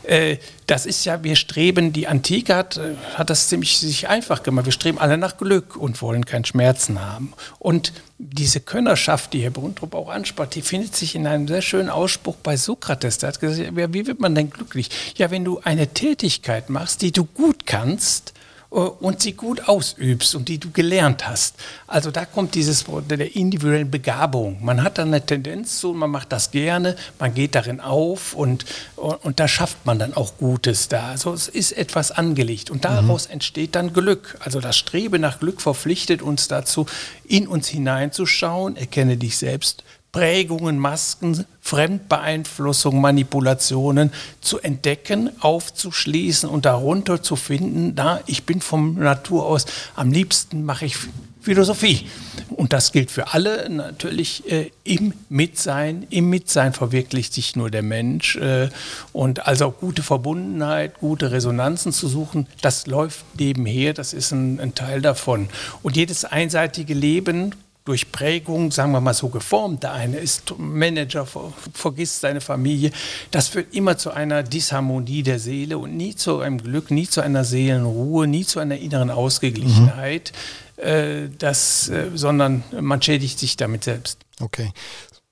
[0.04, 0.36] Äh,
[0.66, 4.66] das ist ja, wir streben, die Antike hat, äh, hat das ziemlich sich einfach gemacht.
[4.66, 7.32] Wir streben alle nach Glück und wollen keinen Schmerzen haben.
[7.58, 11.88] Und diese Könnerschaft, die Herr Bruntrup auch anspricht, die findet sich in einem sehr schönen
[11.88, 13.18] Ausspruch bei Sokrates.
[13.18, 14.90] Der hat gesagt, wie wird man denn glücklich?
[15.16, 18.34] Ja, wenn du eine Tätigkeit machst, die du gut kannst,
[18.70, 21.56] und sie gut ausübst und die du gelernt hast.
[21.88, 24.58] Also da kommt dieses Wort der individuellen Begabung.
[24.64, 28.64] Man hat dann eine Tendenz zu, man macht das gerne, man geht darin auf und,
[28.94, 31.08] und, und da schafft man dann auch Gutes da.
[31.08, 33.34] Also es ist etwas angelegt und daraus mhm.
[33.34, 34.38] entsteht dann Glück.
[34.38, 36.86] Also das Streben nach Glück verpflichtet uns dazu,
[37.24, 47.22] in uns hineinzuschauen, erkenne dich selbst, Prägungen, Masken, Fremdbeeinflussung, Manipulationen zu entdecken, aufzuschließen und darunter
[47.22, 50.96] zu finden, da ich bin von Natur aus, am liebsten mache ich
[51.40, 52.06] Philosophie.
[52.50, 56.06] Und das gilt für alle natürlich äh, im Mitsein.
[56.10, 58.36] Im Mitsein verwirklicht sich nur der Mensch.
[58.36, 58.68] Äh,
[59.12, 64.74] und also gute Verbundenheit, gute Resonanzen zu suchen, das läuft nebenher, das ist ein, ein
[64.74, 65.48] Teil davon.
[65.82, 67.54] Und jedes einseitige Leben
[67.90, 69.82] durch Prägung, sagen wir mal so geformt.
[69.82, 71.26] Der eine ist Manager,
[71.74, 72.92] vergisst seine Familie.
[73.32, 77.20] Das führt immer zu einer Disharmonie der Seele und nie zu einem Glück, nie zu
[77.20, 80.30] einer Seelenruhe, nie zu einer inneren Ausgeglichenheit,
[80.76, 80.82] mhm.
[80.84, 84.20] äh, das, äh, sondern man schädigt sich damit selbst.
[84.38, 84.70] Okay.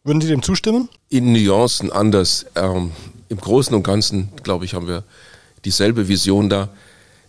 [0.02, 0.88] Würden Sie dem zustimmen?
[1.10, 2.44] In Nuancen anders.
[2.56, 2.90] Ähm,
[3.28, 5.04] Im Großen und Ganzen, glaube ich, haben wir
[5.64, 6.70] dieselbe Vision da.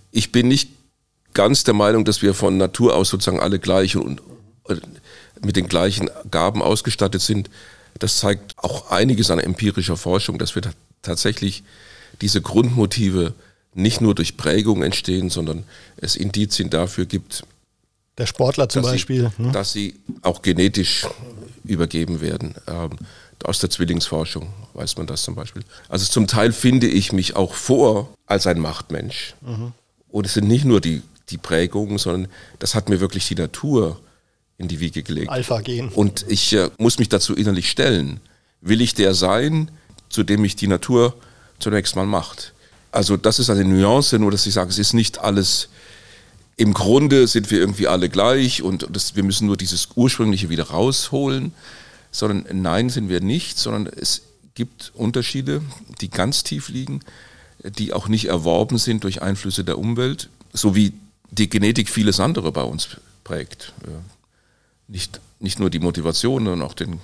[0.10, 0.72] Ich bin nicht
[1.36, 4.24] ganz der Meinung, dass wir von Natur aus sozusagen alle gleich und
[5.44, 7.50] mit den gleichen Gaben ausgestattet sind.
[7.98, 10.64] Das zeigt auch einiges an empirischer Forschung, dass wir
[11.02, 11.64] tatsächlich
[12.22, 13.34] diese Grundmotive
[13.74, 15.64] nicht nur durch Prägung entstehen, sondern
[15.98, 17.44] es Indizien dafür gibt.
[18.18, 19.32] Der Sportler zum dass Beispiel.
[19.38, 19.52] Sie, ne?
[19.52, 21.08] Dass sie auch genetisch
[21.64, 22.56] übergeben werden.
[22.68, 22.92] Ähm,
[23.44, 25.64] aus der Zwillingsforschung weiß man das zum Beispiel.
[25.88, 29.36] Also zum Teil finde ich mich auch vor als ein Machtmensch.
[29.42, 29.72] Mhm.
[30.10, 34.00] Und es sind nicht nur die, die Prägungen, sondern das hat mir wirklich die Natur
[34.60, 35.30] in die Wiege gelegt.
[35.30, 35.90] Alpha-Gen.
[35.90, 38.20] Und ich äh, muss mich dazu innerlich stellen.
[38.62, 39.72] Will ich der sein,
[40.10, 41.16] zu dem mich die Natur
[41.60, 42.54] zunächst mal macht?
[42.92, 45.70] Also das ist eine Nuance, nur dass ich sage, es ist nicht alles,
[46.58, 50.66] im Grunde sind wir irgendwie alle gleich und das, wir müssen nur dieses Ursprüngliche wieder
[50.66, 51.54] rausholen,
[52.12, 54.24] sondern nein, sind wir nicht, sondern es
[54.56, 55.62] gibt Unterschiede,
[56.02, 57.00] die ganz tief liegen,
[57.64, 60.92] die auch nicht erworben sind durch Einflüsse der Umwelt, so wie
[61.32, 62.90] die Genetik vieles andere bei uns
[63.24, 63.74] prägt
[64.90, 67.00] nicht, nicht nur die Motivation, sondern auch den,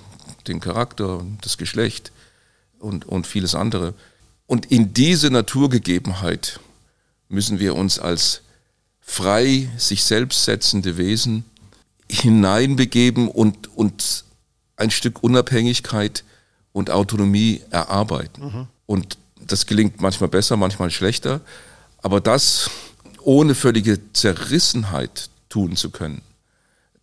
[0.46, 2.12] den Charakter und das Geschlecht
[2.78, 3.94] und, und vieles andere.
[4.46, 6.60] Und in diese Naturgegebenheit
[7.28, 8.42] müssen wir uns als
[9.00, 11.44] frei sich selbst setzende Wesen
[12.10, 14.24] hineinbegeben und, und
[14.76, 16.24] ein Stück Unabhängigkeit
[16.72, 18.44] und Autonomie erarbeiten.
[18.44, 18.66] Mhm.
[18.84, 21.40] Und das gelingt manchmal besser, manchmal schlechter.
[21.98, 22.70] Aber das
[23.22, 26.22] ohne völlige Zerrissenheit tun zu können,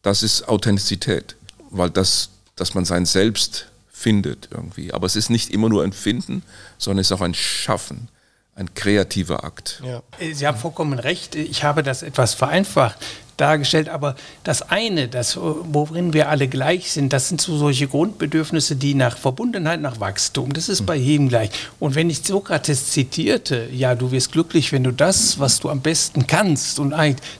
[0.03, 1.35] das ist Authentizität,
[1.71, 4.93] weil das, dass man sein Selbst findet irgendwie.
[4.93, 6.43] Aber es ist nicht immer nur ein Finden,
[6.77, 8.09] sondern es ist auch ein Schaffen,
[8.55, 9.81] ein kreativer Akt.
[9.83, 10.03] Ja.
[10.33, 11.35] Sie haben vollkommen recht.
[11.35, 12.97] Ich habe das etwas vereinfacht
[13.37, 13.89] dargestellt.
[13.89, 18.95] Aber das eine, das, worin wir alle gleich sind, das sind so solche Grundbedürfnisse, die
[18.95, 21.49] nach Verbundenheit, nach Wachstum, das ist bei jedem gleich.
[21.79, 25.81] Und wenn ich Sokrates zitierte, ja, du wirst glücklich, wenn du das, was du am
[25.81, 26.93] besten kannst, und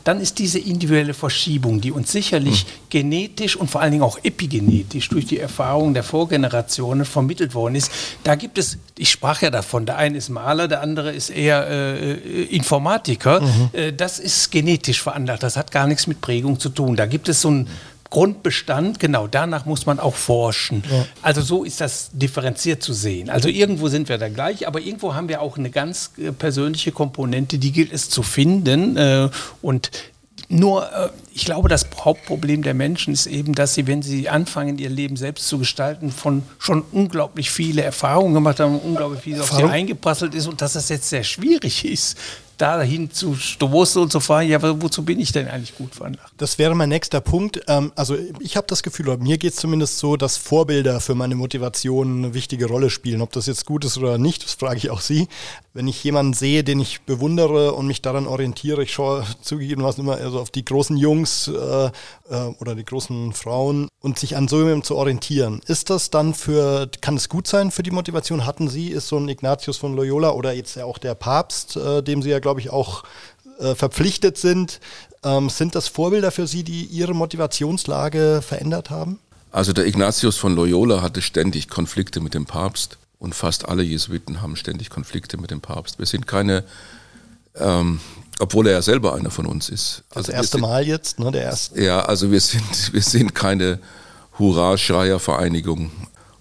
[0.03, 2.69] dann ist diese individuelle Verschiebung, die uns sicherlich mhm.
[2.89, 7.91] genetisch und vor allen Dingen auch epigenetisch durch die Erfahrungen der Vorgenerationen vermittelt worden ist.
[8.23, 11.67] Da gibt es, ich sprach ja davon, der eine ist Maler, der andere ist eher
[11.67, 13.41] äh, äh Informatiker.
[13.41, 13.69] Mhm.
[13.73, 16.96] Äh, das ist genetisch veranlagt, das hat gar gar nichts mit Prägung zu tun.
[16.96, 17.67] Da gibt es so einen
[18.10, 20.84] Grundbestand, genau, danach muss man auch forschen.
[20.89, 21.06] Ja.
[21.22, 23.30] Also so ist das differenziert zu sehen.
[23.30, 26.91] Also irgendwo sind wir da gleich, aber irgendwo haben wir auch eine ganz äh, persönliche
[26.91, 28.96] Komponente, die gilt es zu finden.
[28.96, 29.30] Äh,
[29.62, 29.91] und
[30.48, 34.78] nur, äh, ich glaube, das Hauptproblem der Menschen ist eben, dass sie, wenn sie anfangen,
[34.78, 39.52] ihr Leben selbst zu gestalten, von schon unglaublich viele Erfahrungen gemacht haben, unglaublich viel auf
[39.52, 42.17] sie eingeprasselt ist und dass das jetzt sehr schwierig ist,
[42.57, 46.31] dahin zu stoßen und zu fragen, ja, wozu bin ich denn eigentlich gut veranlagt?
[46.37, 47.61] Das wäre mein nächster Punkt.
[47.67, 51.15] Ähm, also ich habe das Gefühl, oder mir geht es zumindest so, dass Vorbilder für
[51.15, 53.21] meine Motivation eine wichtige Rolle spielen.
[53.21, 55.27] Ob das jetzt gut ist oder nicht, das frage ich auch Sie.
[55.75, 60.17] Wenn ich jemanden sehe, den ich bewundere und mich daran orientiere, ich schaue zugegebenermaßen immer
[60.17, 61.91] also auf die großen Jungs äh, äh,
[62.59, 65.62] oder die großen Frauen und sich an so jemandem zu orientieren.
[65.65, 68.45] Ist das dann für, kann es gut sein für die Motivation?
[68.45, 72.03] Hatten Sie, ist so ein Ignatius von Loyola oder jetzt ja auch der Papst, äh,
[72.03, 73.03] dem Sie ja, glaube ich, auch
[73.57, 74.79] äh, verpflichtet sind.
[75.23, 79.17] Ähm, sind das Vorbilder für Sie, die Ihre Motivationslage verändert haben?
[79.51, 84.41] Also der Ignatius von Loyola hatte ständig Konflikte mit dem Papst und fast alle Jesuiten
[84.41, 85.97] haben ständig Konflikte mit dem Papst.
[85.97, 86.65] Wir sind keine,
[87.55, 88.01] ähm,
[88.39, 90.03] obwohl er ja selber einer von uns ist.
[90.09, 91.31] Also das erste sind, Mal jetzt, ne?
[91.31, 91.81] Der erste.
[91.81, 93.79] Ja, also wir sind, wir sind keine
[94.38, 95.89] Hurra-Schreier-Vereinigung.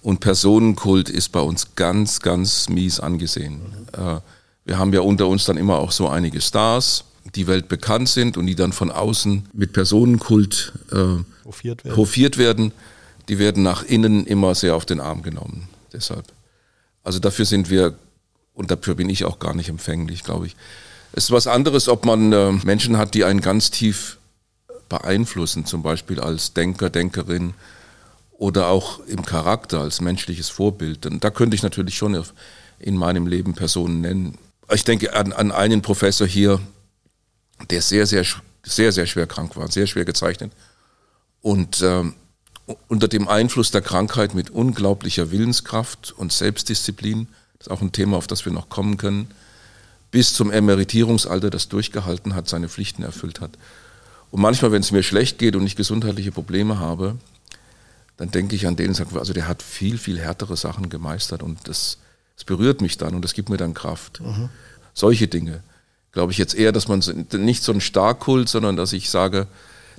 [0.03, 3.61] Und Personenkult ist bei uns ganz, ganz mies angesehen.
[3.97, 4.05] Mhm.
[4.05, 4.21] Äh,
[4.65, 7.05] wir haben ja unter uns dann immer auch so einige Stars,
[7.37, 11.97] die Welt bekannt sind und die dann von außen mit Personenkult äh, hofiert, werden.
[11.97, 12.73] hofiert werden,
[13.29, 15.69] die werden nach innen immer sehr auf den Arm genommen.
[15.93, 16.25] Deshalb.
[17.05, 17.95] Also dafür sind wir,
[18.55, 20.57] und dafür bin ich auch gar nicht empfänglich, glaube ich.
[21.13, 24.19] Es ist was anderes, ob man äh, Menschen hat, die einen ganz tief
[24.89, 27.55] beeinflussen, zum Beispiel als Denker, Denkerin
[28.33, 31.07] oder auch im Charakter, als menschliches Vorbild.
[31.07, 32.23] Und da könnte ich natürlich schon
[32.79, 34.39] in meinem Leben Personen nennen.
[34.73, 36.61] Ich denke an, an einen Professor hier,
[37.71, 38.25] der sehr, sehr,
[38.65, 40.53] sehr, sehr schwer krank war, sehr schwer gezeichnet.
[41.41, 42.15] Und ähm,
[42.89, 48.17] unter dem Einfluss der Krankheit mit unglaublicher Willenskraft und Selbstdisziplin, das ist auch ein Thema,
[48.17, 49.31] auf das wir noch kommen können,
[50.11, 53.53] bis zum Emeritierungsalter das durchgehalten hat, seine Pflichten erfüllt hat.
[54.31, 57.17] Und manchmal, wenn es mir schlecht geht und ich gesundheitliche Probleme habe,
[58.17, 61.43] dann denke ich an den und sage, also der hat viel, viel härtere Sachen gemeistert
[61.43, 61.99] und das,
[62.37, 64.21] das berührt mich dann und das gibt mir dann Kraft.
[64.21, 64.49] Mhm.
[64.95, 65.63] Solche Dinge
[66.13, 69.47] glaube ich jetzt eher, dass man nicht so ein Starkkult, sondern dass ich sage,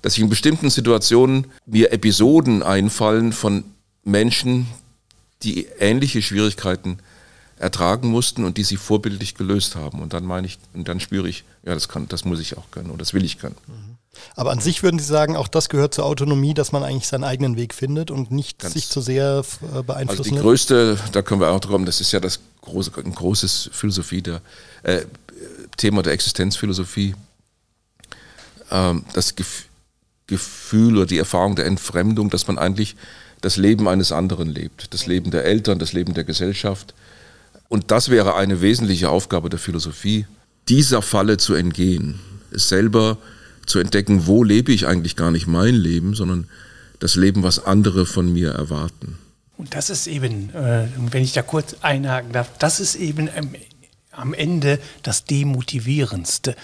[0.04, 3.64] dass ich in bestimmten Situationen mir Episoden einfallen von
[4.04, 4.68] Menschen,
[5.42, 7.00] die ähnliche Schwierigkeiten
[7.58, 10.02] ertragen mussten und die sie vorbildlich gelöst haben.
[10.02, 12.70] Und dann meine ich, und dann spüre ich, ja, das kann, das muss ich auch
[12.70, 13.56] können und das will ich können.
[13.68, 13.96] Mhm.
[14.36, 17.24] Aber an sich würden Sie sagen, auch das gehört zur Autonomie, dass man eigentlich seinen
[17.24, 21.22] eigenen Weg findet und nicht Ganz sich zu sehr äh, beeinflussen Also die größte, da
[21.22, 24.42] können wir auch drauf, das ist ja das große, ein großes Philosophie der,
[24.84, 25.06] äh,
[25.78, 27.16] Thema der Existenzphilosophie,
[28.70, 29.66] ähm, das Gef
[30.28, 32.96] Gefühl oder die Erfahrung der Entfremdung, dass man eigentlich
[33.42, 36.94] das Leben eines anderen lebt, das Leben der Eltern, das Leben der Gesellschaft.
[37.68, 40.26] Und das wäre eine wesentliche Aufgabe der Philosophie,
[40.70, 42.20] dieser Falle zu entgehen,
[42.52, 43.18] selber
[43.66, 46.48] zu entdecken, wo lebe ich eigentlich gar nicht mein Leben, sondern
[47.00, 49.18] das Leben, was andere von mir erwarten.
[49.58, 53.30] Und das ist eben, äh, wenn ich da kurz einhaken darf, das ist eben
[54.12, 56.56] am Ende das Demotivierendste.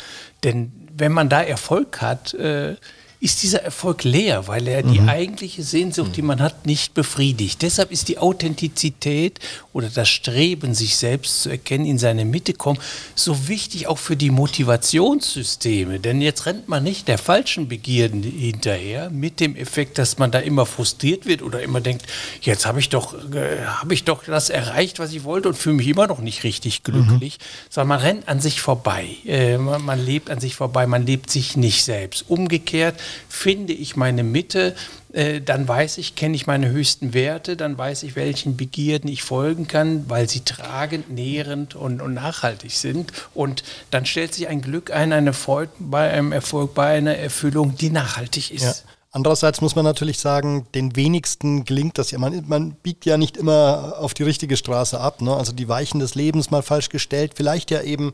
[0.44, 2.76] Denn wenn man da Erfolg hat, äh,
[3.22, 4.94] ist dieser Erfolg leer, weil er mhm.
[4.94, 7.62] die eigentliche Sehnsucht, die man hat, nicht befriedigt.
[7.62, 9.40] Deshalb ist die Authentizität
[9.74, 12.80] oder das Streben, sich selbst zu erkennen, in seine Mitte kommen,
[13.16, 16.00] so wichtig auch für die Motivationssysteme.
[16.00, 20.40] Denn jetzt rennt man nicht der falschen Begierden hinterher mit dem Effekt, dass man da
[20.40, 22.06] immer frustriert wird oder immer denkt,
[22.40, 25.76] jetzt habe ich doch, äh, habe ich doch das erreicht, was ich wollte und fühle
[25.76, 27.70] mich immer noch nicht richtig glücklich, mhm.
[27.70, 29.08] sondern man rennt an sich vorbei.
[29.26, 32.24] Äh, man, man lebt an sich vorbei, man lebt sich nicht selbst.
[32.30, 32.96] Umgekehrt
[33.28, 34.76] finde ich meine Mitte,
[35.12, 39.24] äh, dann weiß ich, kenne ich meine höchsten Werte, dann weiß ich, welchen Begierden ich
[39.24, 43.12] folgen kann, weil sie tragend, nährend und, und nachhaltig sind.
[43.34, 47.76] Und dann stellt sich ein Glück ein, eine Freude bei einem Erfolg, bei einer Erfüllung,
[47.76, 48.64] die nachhaltig ist.
[48.64, 48.74] Ja.
[49.12, 52.20] Andererseits muss man natürlich sagen, den wenigsten gelingt das ja.
[52.20, 55.22] Man, man biegt ja nicht immer auf die richtige Straße ab.
[55.22, 55.36] Ne?
[55.36, 57.32] Also die Weichen des Lebens mal falsch gestellt.
[57.36, 58.14] Vielleicht ja eben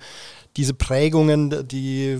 [0.58, 2.20] diese Prägungen, die,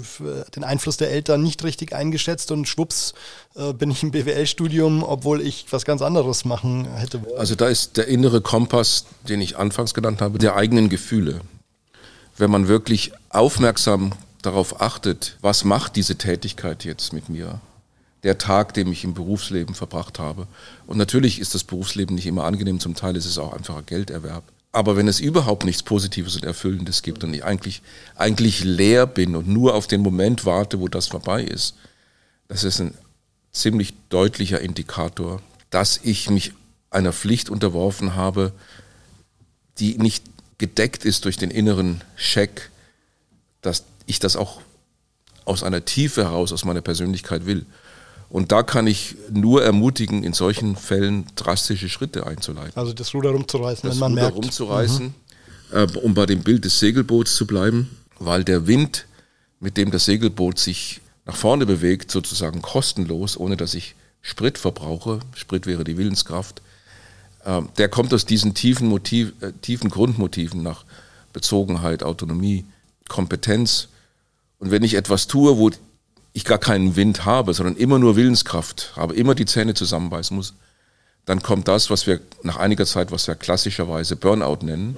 [0.56, 3.14] den Einfluss der Eltern nicht richtig eingeschätzt und schwupps
[3.56, 7.22] äh, bin ich im BWL-Studium, obwohl ich was ganz anderes machen hätte.
[7.38, 11.42] Also da ist der innere Kompass, den ich anfangs genannt habe, der eigenen Gefühle.
[12.38, 17.62] Wenn man wirklich aufmerksam darauf achtet, was macht diese Tätigkeit jetzt mit mir?
[18.24, 20.48] Der Tag, den ich im Berufsleben verbracht habe.
[20.88, 24.44] Und natürlich ist das Berufsleben nicht immer angenehm, zum Teil ist es auch einfacher Gelderwerb.
[24.76, 27.82] Aber wenn es überhaupt nichts Positives und Erfüllendes gibt und ich eigentlich,
[28.18, 31.76] eigentlich leer bin und nur auf den Moment warte, wo das vorbei ist,
[32.50, 32.94] das ist ein
[33.54, 36.52] ziemlich deutlicher Indikator, dass ich mich
[36.90, 38.52] einer Pflicht unterworfen habe,
[39.80, 40.26] die nicht
[40.58, 42.70] gedeckt ist durch den inneren Scheck,
[43.62, 44.60] dass ich das auch
[45.46, 47.66] aus einer Tiefe heraus, aus meiner Persönlichkeit will.
[48.30, 52.74] Und da kann ich nur ermutigen, in solchen Fällen drastische Schritte einzuleiten.
[52.76, 54.38] Also das Ruder rumzureißen, das wenn man Ruder merkt.
[54.38, 55.78] rumzureißen, mhm.
[55.78, 59.06] äh, um bei dem Bild des Segelboots zu bleiben, weil der Wind,
[59.60, 65.20] mit dem das Segelboot sich nach vorne bewegt, sozusagen kostenlos, ohne dass ich Sprit verbrauche,
[65.36, 66.62] Sprit wäre die Willenskraft,
[67.46, 70.84] äh, der kommt aus diesen tiefen, Motiv, äh, tiefen Grundmotiven nach
[71.32, 72.66] Bezogenheit, Autonomie,
[73.08, 73.90] Kompetenz.
[74.60, 75.70] Und wenn ich etwas tue, wo
[76.36, 80.54] ich gar keinen Wind habe, sondern immer nur Willenskraft habe, immer die Zähne zusammenbeißen muss,
[81.26, 84.98] dann kommt das, was wir nach einiger Zeit, was wir klassischerweise Burnout nennen.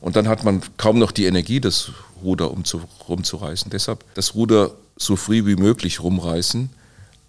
[0.00, 1.90] Und dann hat man kaum noch die Energie, das
[2.22, 3.68] Ruder umzu, rumzureißen.
[3.70, 6.70] Deshalb das Ruder so früh wie möglich rumreißen,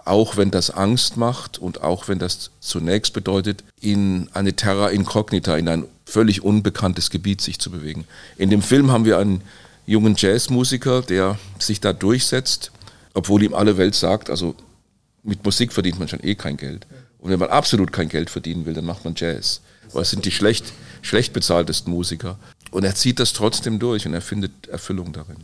[0.05, 5.57] auch wenn das Angst macht und auch wenn das zunächst bedeutet, in eine Terra Incognita,
[5.57, 8.05] in ein völlig unbekanntes Gebiet sich zu bewegen.
[8.37, 9.41] In dem Film haben wir einen
[9.87, 12.71] jungen Jazzmusiker, der sich da durchsetzt
[13.13, 14.55] obwohl ihm alle Welt sagt, also
[15.23, 16.87] mit Musik verdient man schon eh kein Geld.
[17.19, 19.61] Und wenn man absolut kein Geld verdienen will, dann macht man Jazz.
[19.93, 22.39] Weil es sind die schlecht, schlecht bezahltesten Musiker.
[22.71, 25.37] Und er zieht das trotzdem durch und er findet Erfüllung darin.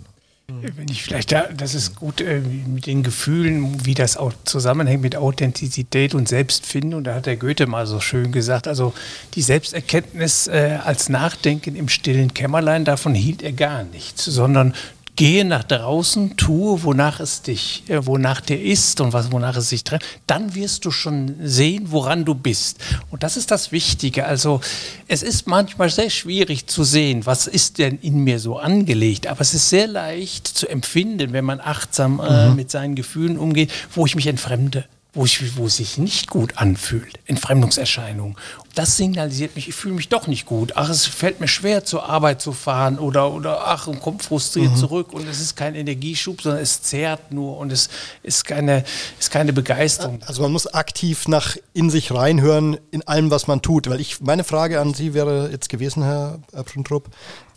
[0.50, 5.02] Wenn ich vielleicht da, das ist gut äh, mit den Gefühlen, wie das auch zusammenhängt
[5.02, 6.94] mit Authentizität und Selbstfinden.
[6.94, 8.94] Und da hat der Goethe mal so schön gesagt, also
[9.34, 14.74] die Selbsterkenntnis äh, als Nachdenken im stillen Kämmerlein, davon hielt er gar nichts, sondern
[15.18, 19.68] gehe nach draußen, tue, wonach es dich, äh, wonach dir ist und was, wonach es
[19.70, 22.78] sich trennt, dann wirst du schon sehen, woran du bist.
[23.12, 24.26] Und das ist das Wichtige.
[24.26, 24.62] Also
[25.08, 29.42] es ist manchmal sehr schwierig zu sehen, was ist denn in mir so angelegt, aber
[29.42, 32.56] es ist sehr leicht zu empfinden, wenn man achtsam äh, mhm.
[32.56, 34.86] mit seinen Gefühlen umgeht, wo ich mich entfremde
[35.18, 38.38] wo, ich, wo es sich nicht gut anfühlt, Entfremdungserscheinungen.
[38.76, 40.74] Das signalisiert mich, ich fühle mich doch nicht gut.
[40.76, 44.74] Ach, es fällt mir schwer, zur Arbeit zu fahren oder, oder ach, und kommt frustriert
[44.74, 44.76] mhm.
[44.76, 47.90] zurück und es ist kein Energieschub, sondern es zehrt nur und es
[48.22, 48.84] ist keine,
[49.20, 50.20] ist keine Begeisterung.
[50.28, 53.90] Also man muss aktiv nach in sich reinhören in allem, was man tut.
[53.90, 57.10] Weil ich, meine Frage an Sie wäre jetzt gewesen, Herr Printrup,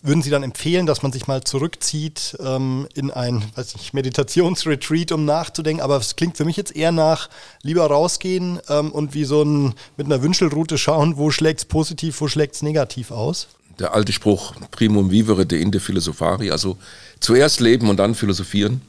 [0.03, 5.12] würden Sie dann empfehlen, dass man sich mal zurückzieht ähm, in ein weiß nicht, Meditationsretreat,
[5.12, 5.82] um nachzudenken?
[5.82, 7.28] Aber es klingt für mich jetzt eher nach
[7.62, 12.20] lieber rausgehen ähm, und wie so ein mit einer Wünschelroute schauen, wo schlägt es positiv,
[12.20, 13.48] wo schlägt es negativ aus?
[13.78, 16.76] Der alte Spruch primum vivere de inde philosophari, also
[17.20, 18.80] zuerst leben und dann philosophieren,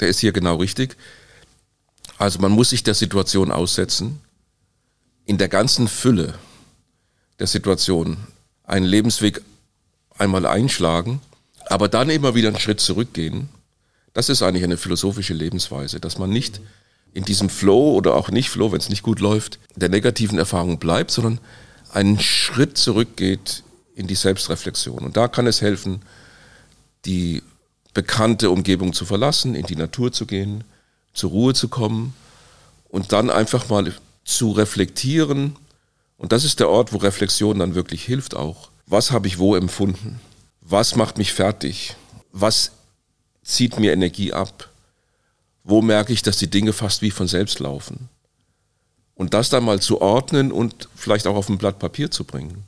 [0.00, 0.96] der ist hier genau richtig.
[2.18, 4.20] Also man muss sich der Situation aussetzen,
[5.26, 6.34] in der ganzen Fülle
[7.38, 8.16] der Situation
[8.64, 9.42] einen Lebensweg
[10.20, 11.20] einmal einschlagen,
[11.66, 13.48] aber dann immer wieder einen Schritt zurückgehen,
[14.12, 16.60] das ist eigentlich eine philosophische Lebensweise, dass man nicht
[17.12, 20.78] in diesem Flow oder auch nicht Flow, wenn es nicht gut läuft, der negativen Erfahrung
[20.78, 21.40] bleibt, sondern
[21.92, 23.62] einen Schritt zurückgeht
[23.94, 24.98] in die Selbstreflexion.
[24.98, 26.02] Und da kann es helfen,
[27.04, 27.42] die
[27.94, 30.64] bekannte Umgebung zu verlassen, in die Natur zu gehen,
[31.12, 32.14] zur Ruhe zu kommen
[32.88, 33.92] und dann einfach mal
[34.24, 35.56] zu reflektieren.
[36.16, 39.54] Und das ist der Ort, wo Reflexion dann wirklich hilft auch was habe ich wo
[39.54, 40.20] empfunden?
[40.60, 41.96] Was macht mich fertig?
[42.32, 42.72] Was
[43.42, 44.68] zieht mir Energie ab?
[45.62, 48.08] Wo merke ich, dass die Dinge fast wie von selbst laufen?
[49.14, 52.64] Und das dann mal zu ordnen und vielleicht auch auf ein Blatt Papier zu bringen.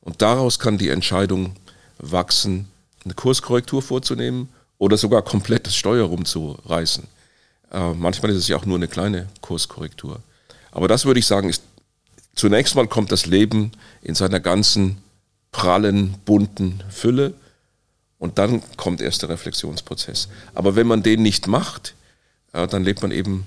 [0.00, 1.56] Und daraus kann die Entscheidung
[1.98, 2.68] wachsen,
[3.04, 4.48] eine Kurskorrektur vorzunehmen
[4.78, 7.04] oder sogar komplett das Steuer rumzureißen.
[7.72, 10.20] Äh, manchmal ist es ja auch nur eine kleine Kurskorrektur.
[10.70, 11.62] Aber das würde ich sagen, ist
[12.36, 14.98] zunächst mal kommt das Leben in seiner ganzen
[15.56, 17.32] prallen, bunten Fülle.
[18.18, 20.28] Und dann kommt erst der Reflexionsprozess.
[20.54, 21.94] Aber wenn man den nicht macht,
[22.52, 23.46] ja, dann lebt man eben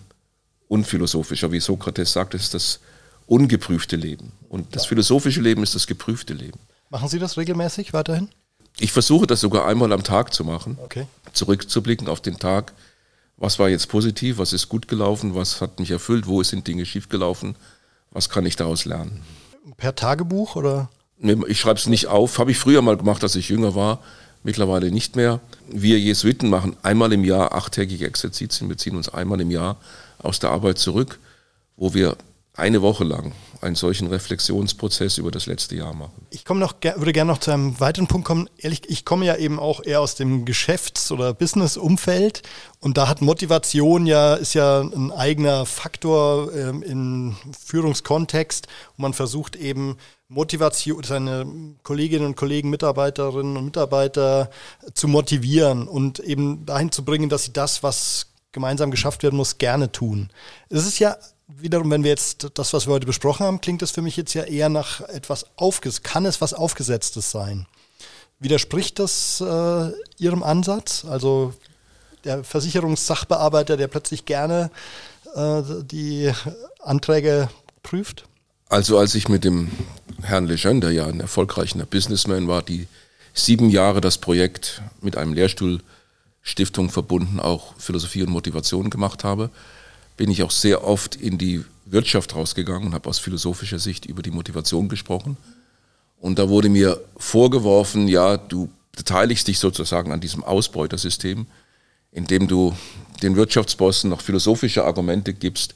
[0.68, 1.52] unphilosophischer.
[1.52, 2.80] Wie Sokrates sagt, es ist das
[3.28, 4.32] ungeprüfte Leben.
[4.50, 6.60] Und das philosophische Leben ist das geprüfte Leben.
[6.90, 8.30] Machen Sie das regelmäßig weiterhin?
[8.80, 10.80] Ich versuche das sogar einmal am Tag zu machen.
[10.84, 11.06] Okay.
[11.34, 12.74] Zurückzublicken auf den Tag.
[13.38, 14.40] Was war jetzt positiv?
[14.40, 15.36] Was ist gut gelaufen?
[15.36, 16.26] Was hat mich erfüllt?
[16.26, 17.56] Wo sind Dinge schiefgelaufen?
[18.10, 19.22] Was kann ich daraus lernen?
[19.78, 20.90] Per Tagebuch oder?
[21.48, 22.40] Ich schreibe es nicht auf.
[22.40, 24.00] Habe ich früher mal gemacht, als ich jünger war.
[24.44, 25.42] Mittlerweile nicht mehr.
[25.68, 28.70] Wir Jesuiten machen einmal im Jahr achttägige Exerzitien.
[28.70, 29.78] Wir ziehen uns einmal im Jahr
[30.20, 31.20] aus der Arbeit zurück,
[31.76, 32.16] wo wir
[32.60, 36.26] eine Woche lang einen solchen Reflexionsprozess über das letzte Jahr machen.
[36.30, 38.50] Ich komme noch, würde gerne noch zu einem weiteren Punkt kommen.
[38.58, 42.42] Ehrlich, ich komme ja eben auch eher aus dem Geschäfts- oder Business-Umfeld
[42.80, 47.36] und da hat Motivation ja, ist ja ein eigener Faktor ähm, im
[47.66, 49.98] Führungskontext, wo man versucht eben
[50.30, 51.46] Motivation, seine
[51.84, 54.52] Kolleginnen und Kollegen, Mitarbeiterinnen und Mitarbeiter
[54.94, 59.58] zu motivieren und eben dahin zu bringen, dass sie das, was gemeinsam geschafft werden muss,
[59.58, 60.30] gerne tun.
[60.70, 61.18] Es ist ja
[61.58, 64.34] wiederum, wenn wir jetzt das, was wir heute besprochen haben, klingt das für mich jetzt
[64.34, 67.66] ja eher nach etwas aufgesetztes, kann es was Aufgesetztes sein?
[68.40, 71.04] Widerspricht das äh, Ihrem Ansatz?
[71.06, 71.54] Also
[72.24, 74.72] der Versicherungssachbearbeiter, der plötzlich gerne
[75.36, 76.32] äh, die
[76.82, 77.50] Anträge
[77.84, 78.26] prüft?
[78.70, 79.72] Also als ich mit dem
[80.22, 82.88] Herrn Lejeune, der ja ein erfolgreicher Businessman war, die
[83.34, 89.50] sieben Jahre das Projekt mit einem Lehrstuhlstiftung verbunden auch Philosophie und Motivation gemacht habe,
[90.20, 94.22] bin ich auch sehr oft in die Wirtschaft rausgegangen und habe aus philosophischer Sicht über
[94.22, 95.38] die Motivation gesprochen.
[96.20, 101.46] Und da wurde mir vorgeworfen, ja, du beteiligst dich sozusagen an diesem Ausbeutersystem,
[102.12, 102.76] indem du
[103.24, 105.74] den Wirtschaftsbossen noch philosophische Argumente gibst,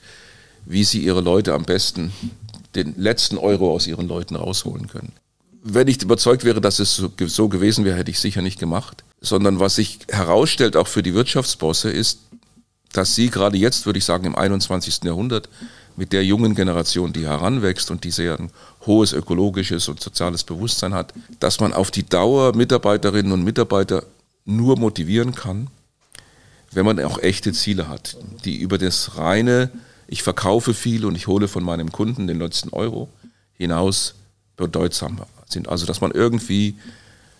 [0.65, 2.11] wie sie ihre Leute am besten
[2.75, 5.13] den letzten Euro aus ihren Leuten rausholen können.
[5.63, 9.05] Wenn ich überzeugt wäre, dass es so gewesen wäre, hätte ich sicher nicht gemacht.
[9.21, 12.19] Sondern was sich herausstellt, auch für die Wirtschaftsbosse, ist,
[12.93, 15.03] dass sie gerade jetzt, würde ich sagen, im 21.
[15.03, 15.49] Jahrhundert
[15.95, 18.49] mit der jungen Generation, die heranwächst und die sehr ein
[18.85, 24.03] hohes ökologisches und soziales Bewusstsein hat, dass man auf die Dauer Mitarbeiterinnen und Mitarbeiter
[24.45, 25.67] nur motivieren kann,
[26.71, 29.69] wenn man auch echte Ziele hat, die über das reine
[30.07, 33.09] ich verkaufe viel und ich hole von meinem Kunden den letzten Euro
[33.57, 34.15] hinaus
[34.57, 35.69] bedeutsam sind.
[35.69, 36.75] Also dass man irgendwie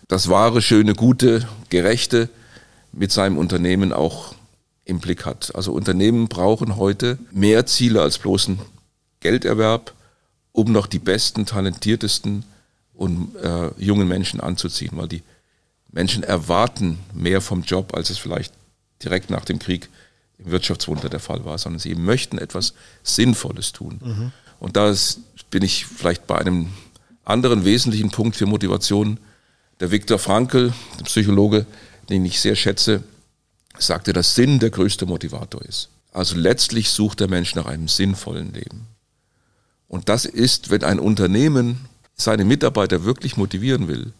[0.08, 2.28] das wahre, schöne, gute, gerechte
[2.92, 4.34] mit seinem Unternehmen auch
[4.84, 5.54] im Blick hat.
[5.54, 8.58] Also Unternehmen brauchen heute mehr Ziele als bloßen
[9.20, 9.92] Gelderwerb,
[10.52, 12.44] um noch die besten, talentiertesten
[12.92, 15.22] und äh, jungen Menschen anzuziehen, weil die
[15.90, 18.52] Menschen erwarten mehr vom Job, als es vielleicht
[19.02, 19.88] direkt nach dem Krieg
[20.38, 24.00] im Wirtschaftswunder der Fall war, sondern sie möchten etwas Sinnvolles tun.
[24.02, 24.32] Mhm.
[24.58, 24.92] Und da
[25.50, 26.68] bin ich vielleicht bei einem
[27.24, 29.18] anderen wesentlichen Punkt für Motivation.
[29.80, 31.66] Der Viktor Frankl, der Psychologe,
[32.08, 33.02] den ich sehr schätze,
[33.86, 35.88] sagte, dass Sinn der größte Motivator ist.
[36.12, 38.86] Also letztlich sucht der Mensch nach einem sinnvollen Leben.
[39.88, 44.12] Und das ist, wenn ein Unternehmen seine Mitarbeiter wirklich motivieren will,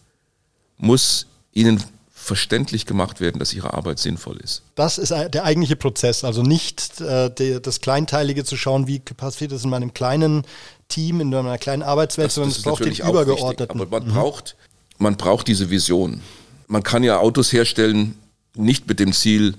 [0.77, 1.81] muss ihnen
[2.25, 4.63] verständlich gemacht werden, dass ihre Arbeit sinnvoll ist.
[4.73, 9.51] Das ist der eigentliche Prozess, also nicht äh, der, das Kleinteilige zu schauen, wie passiert
[9.51, 10.43] das in meinem kleinen
[10.89, 13.79] Team, in meiner kleinen Arbeitswelt, das, sondern es braucht den übergeordneten.
[13.79, 14.13] Wichtig, aber man, mhm.
[14.13, 14.55] braucht,
[14.97, 16.21] man braucht diese Vision.
[16.67, 18.17] Man kann ja Autos herstellen,
[18.55, 19.55] nicht mit dem Ziel,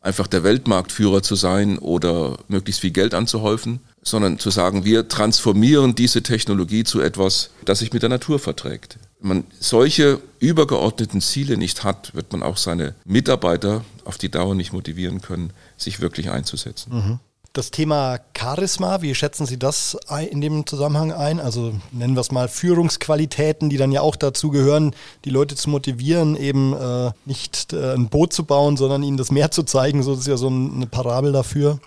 [0.00, 5.94] einfach der Weltmarktführer zu sein oder möglichst viel Geld anzuhäufen, sondern zu sagen, wir transformieren
[5.94, 8.98] diese Technologie zu etwas, das sich mit der Natur verträgt.
[9.20, 14.54] Wenn man solche übergeordneten Ziele nicht hat, wird man auch seine Mitarbeiter auf die Dauer
[14.54, 16.94] nicht motivieren können, sich wirklich einzusetzen.
[16.94, 17.20] Mhm.
[17.58, 19.96] Das Thema Charisma, wie schätzen Sie das
[20.30, 21.40] in dem Zusammenhang ein?
[21.40, 24.94] Also nennen wir es mal Führungsqualitäten, die dann ja auch dazu gehören,
[25.24, 29.32] die Leute zu motivieren, eben äh, nicht äh, ein Boot zu bauen, sondern ihnen das
[29.32, 30.04] Meer zu zeigen.
[30.04, 31.80] So ist ja so eine Parabel dafür.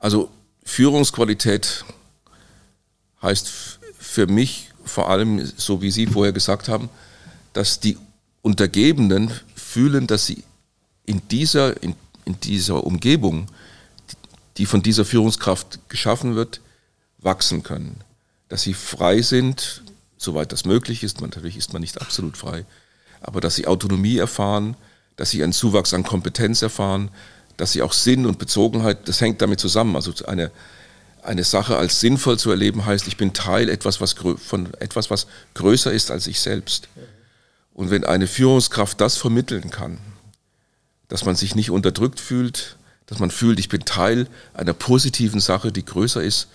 [0.00, 0.28] Also
[0.64, 1.84] Führungsqualität
[3.22, 6.88] heißt für mich vor allem, so wie Sie vorher gesagt haben,
[7.52, 7.96] dass die
[8.42, 10.42] Untergebenen fühlen, dass sie
[11.06, 11.94] in dieser, in,
[12.24, 13.46] in dieser Umgebung
[14.58, 16.60] die von dieser Führungskraft geschaffen wird,
[17.18, 18.00] wachsen können.
[18.48, 19.82] Dass sie frei sind,
[20.16, 22.64] soweit das möglich ist, natürlich ist man nicht absolut frei,
[23.20, 24.76] aber dass sie Autonomie erfahren,
[25.16, 27.10] dass sie einen Zuwachs an Kompetenz erfahren,
[27.56, 29.96] dass sie auch Sinn und Bezogenheit, das hängt damit zusammen.
[29.96, 30.50] Also eine,
[31.22, 35.26] eine Sache als sinnvoll zu erleben heißt, ich bin Teil etwas, was, von etwas, was
[35.54, 36.88] größer ist als ich selbst.
[37.74, 39.98] Und wenn eine Führungskraft das vermitteln kann,
[41.08, 42.77] dass man sich nicht unterdrückt fühlt,
[43.08, 46.48] dass man fühlt, ich bin Teil einer positiven Sache, die größer ist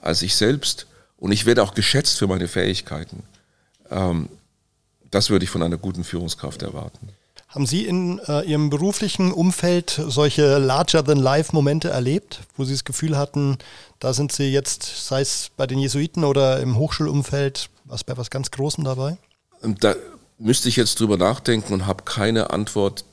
[0.00, 0.86] als ich selbst
[1.18, 3.22] und ich werde auch geschätzt für meine Fähigkeiten.
[3.90, 4.28] Ähm,
[5.10, 7.08] das würde ich von einer guten Führungskraft erwarten.
[7.48, 13.58] Haben Sie in äh, Ihrem beruflichen Umfeld solche Larger-than-Life-Momente erlebt, wo Sie das Gefühl hatten,
[13.98, 18.30] da sind Sie jetzt, sei es bei den Jesuiten oder im Hochschulumfeld, was bei was
[18.30, 19.16] ganz Großem dabei?
[19.62, 19.94] Ähm, da
[20.38, 23.04] müsste ich jetzt drüber nachdenken und habe keine Antwort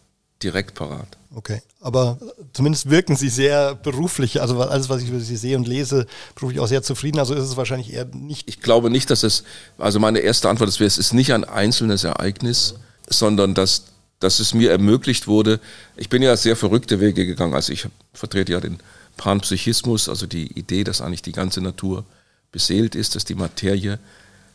[0.41, 1.17] direkt parat.
[1.35, 2.19] Okay, aber
[2.53, 6.05] zumindest wirken Sie sehr beruflich, also alles, was ich über Sie sehe und lese,
[6.35, 8.47] beruflich auch sehr zufrieden, also ist es wahrscheinlich eher nicht.
[8.47, 9.43] Ich glaube nicht, dass es,
[9.79, 12.75] also meine erste Antwort ist, es ist nicht ein einzelnes Ereignis,
[13.09, 13.85] sondern dass,
[14.19, 15.59] dass es mir ermöglicht wurde,
[15.97, 18.77] ich bin ja sehr verrückte Wege gegangen, also ich vertrete ja den
[19.17, 22.05] Panpsychismus, also die Idee, dass eigentlich die ganze Natur
[22.51, 23.97] beseelt ist, dass die Materie,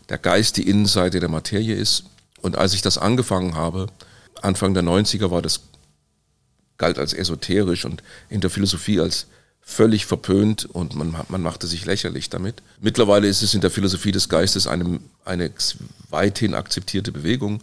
[0.08, 2.04] der Geist die Innenseite der Materie ist.
[2.40, 3.88] Und als ich das angefangen habe,
[4.42, 5.60] Anfang der 90er war das
[6.78, 9.26] galt als esoterisch und in der Philosophie als
[9.60, 12.62] völlig verpönt und man, man machte sich lächerlich damit.
[12.80, 15.50] Mittlerweile ist es in der Philosophie des Geistes eine, eine
[16.08, 17.62] weithin akzeptierte Bewegung,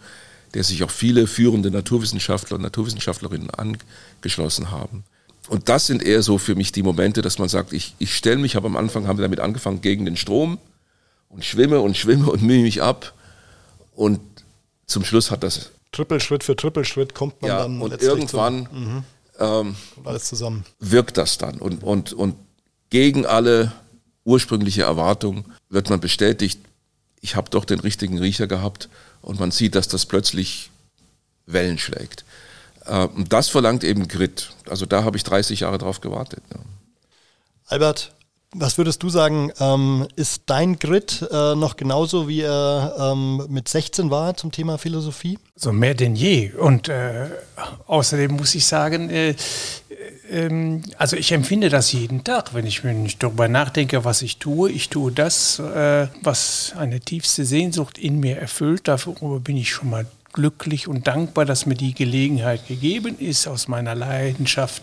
[0.54, 5.04] der sich auch viele führende Naturwissenschaftler und Naturwissenschaftlerinnen angeschlossen haben.
[5.48, 8.38] Und das sind eher so für mich die Momente, dass man sagt, ich, ich stelle
[8.38, 10.60] mich, habe am Anfang haben wir damit angefangen gegen den Strom
[11.30, 13.14] und schwimme und schwimme und mühe mich ab.
[13.96, 14.20] Und
[14.86, 19.04] zum Schluss hat das Trippelschritt für Trippelschritt kommt man ja, dann und irgendwann zum, mhm.
[19.40, 20.66] ähm, alles zusammen.
[20.80, 22.36] wirkt das dann und, und, und
[22.90, 23.72] gegen alle
[24.26, 26.60] ursprüngliche Erwartung wird man bestätigt,
[27.22, 28.90] ich habe doch den richtigen Riecher gehabt
[29.22, 30.70] und man sieht, dass das plötzlich
[31.46, 32.26] Wellen schlägt.
[32.88, 34.52] Ähm, das verlangt eben Grit.
[34.68, 36.44] Also da habe ich 30 Jahre drauf gewartet.
[36.54, 36.60] Ja.
[37.68, 38.12] Albert,
[38.58, 43.68] was würdest du sagen, ähm, ist dein Grid äh, noch genauso, wie er ähm, mit
[43.68, 45.38] 16 war zum Thema Philosophie?
[45.56, 46.54] So mehr denn je.
[46.54, 47.28] Und äh,
[47.88, 49.36] außerdem muss ich sagen, äh,
[50.32, 54.38] ähm, also ich empfinde das jeden Tag, wenn ich mir nicht darüber nachdenke, was ich
[54.38, 54.72] tue.
[54.72, 58.88] Ich tue das, äh, was eine tiefste Sehnsucht in mir erfüllt.
[58.88, 63.68] Darüber bin ich schon mal glücklich und dankbar, dass mir die Gelegenheit gegeben ist, aus
[63.68, 64.82] meiner Leidenschaft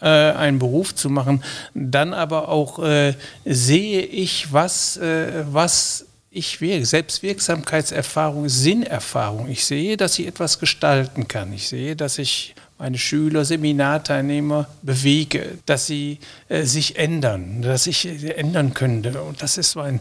[0.00, 1.42] äh, einen Beruf zu machen,
[1.74, 6.84] dann aber auch äh, sehe ich, was, äh, was ich wirke.
[6.84, 9.48] Selbstwirksamkeitserfahrung, Sinnerfahrung.
[9.48, 11.52] Ich sehe, dass ich etwas gestalten kann.
[11.52, 16.18] Ich sehe, dass ich meine Schüler, Seminarteilnehmer bewege, dass sie
[16.48, 19.22] äh, sich ändern, dass ich äh, ändern könnte.
[19.22, 20.00] Und das ist mein,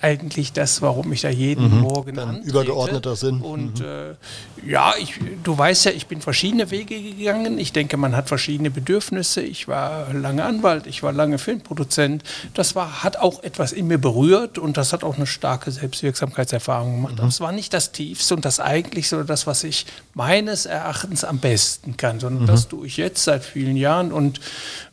[0.00, 2.48] eigentlich das, warum ich da jeden mhm, Morgen antrete.
[2.48, 3.40] Übergeordneter Sinn.
[3.40, 3.86] Und mhm.
[3.86, 7.58] äh, ja, ich, du weißt ja, ich bin verschiedene Wege gegangen.
[7.58, 9.42] Ich denke, man hat verschiedene Bedürfnisse.
[9.42, 12.22] Ich war lange Anwalt, ich war lange Filmproduzent.
[12.54, 16.96] Das war, hat auch etwas in mir berührt und das hat auch eine starke Selbstwirksamkeitserfahrung
[16.96, 17.14] gemacht.
[17.14, 17.20] Mhm.
[17.20, 21.24] Aber es war nicht das Tiefste und das Eigentlichste oder das, was ich meines Erachtens
[21.24, 22.46] am besten kann, sondern mhm.
[22.46, 24.40] das tue ich jetzt seit vielen Jahren und,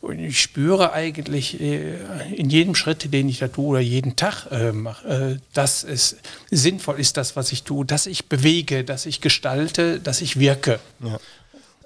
[0.02, 1.96] und ich spüre eigentlich äh,
[2.36, 6.18] in jedem Schritt, den ich da tue oder jeden Tag äh, mache, äh, dass es
[6.50, 10.80] sinnvoll ist, das, was ich tue, dass ich bewege, dass ich gestalte, dass ich wirke.
[11.04, 11.20] Ja.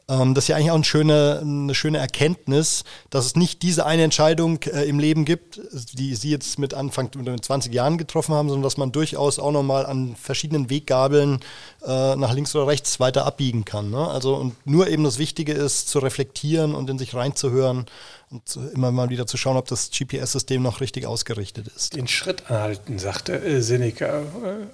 [0.07, 3.85] Ähm, das ist ja eigentlich auch eine schöne, eine schöne Erkenntnis, dass es nicht diese
[3.85, 5.59] eine Entscheidung äh, im Leben gibt,
[5.93, 9.51] die Sie jetzt mit Anfang mit 20 Jahren getroffen haben, sondern dass man durchaus auch
[9.51, 11.39] nochmal an verschiedenen Weggabeln
[11.85, 13.89] äh, nach links oder rechts weiter abbiegen kann.
[13.89, 14.07] Ne?
[14.07, 17.85] Also und nur eben das Wichtige ist, zu reflektieren und in sich reinzuhören
[18.32, 21.95] und immer mal wieder zu schauen, ob das GPS-System noch richtig ausgerichtet ist.
[21.95, 24.21] Den Schritt anhalten, sagte äh, Seneca.
[24.21, 24.23] Äh,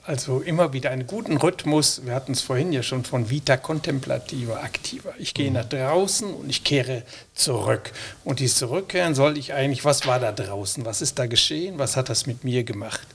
[0.03, 2.05] also immer wieder einen guten Rhythmus.
[2.05, 5.13] Wir hatten es vorhin ja schon von Vita contemplativa, aktiver.
[5.17, 5.55] Ich gehe mhm.
[5.55, 7.03] nach draußen und ich kehre
[7.35, 7.91] zurück.
[8.23, 10.85] Und dieses Zurückkehren soll ich eigentlich, was war da draußen?
[10.85, 11.77] Was ist da geschehen?
[11.77, 13.07] Was hat das mit mir gemacht?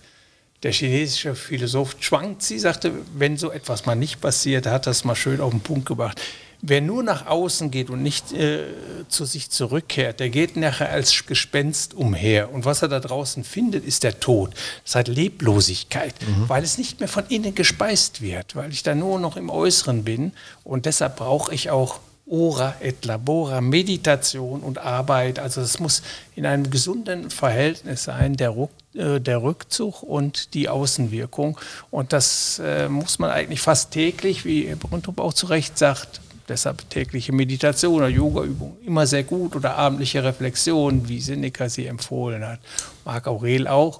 [0.62, 5.40] Der chinesische Philosoph Zhuangzi sagte, wenn so etwas mal nicht passiert, hat das mal schön
[5.40, 6.20] auf den Punkt gebracht
[6.68, 8.64] Wer nur nach außen geht und nicht äh,
[9.08, 12.52] zu sich zurückkehrt, der geht nachher als Gespenst umher.
[12.52, 14.52] Und was er da draußen findet, ist der Tod.
[14.84, 16.48] Das heißt Leblosigkeit, mhm.
[16.48, 20.02] weil es nicht mehr von innen gespeist wird, weil ich da nur noch im Äußeren
[20.02, 20.32] bin.
[20.64, 25.38] Und deshalb brauche ich auch Ora et Labora, Meditation und Arbeit.
[25.38, 26.02] Also es muss
[26.34, 31.56] in einem gesunden Verhältnis sein, der, Ruck, äh, der Rückzug und die Außenwirkung.
[31.92, 36.88] Und das äh, muss man eigentlich fast täglich, wie Bruntrup auch zu Recht sagt, Deshalb
[36.90, 42.60] tägliche Meditation oder Yogaübung immer sehr gut oder abendliche Reflexion, wie Seneca sie empfohlen hat,
[43.04, 43.98] Marc Aurel auch.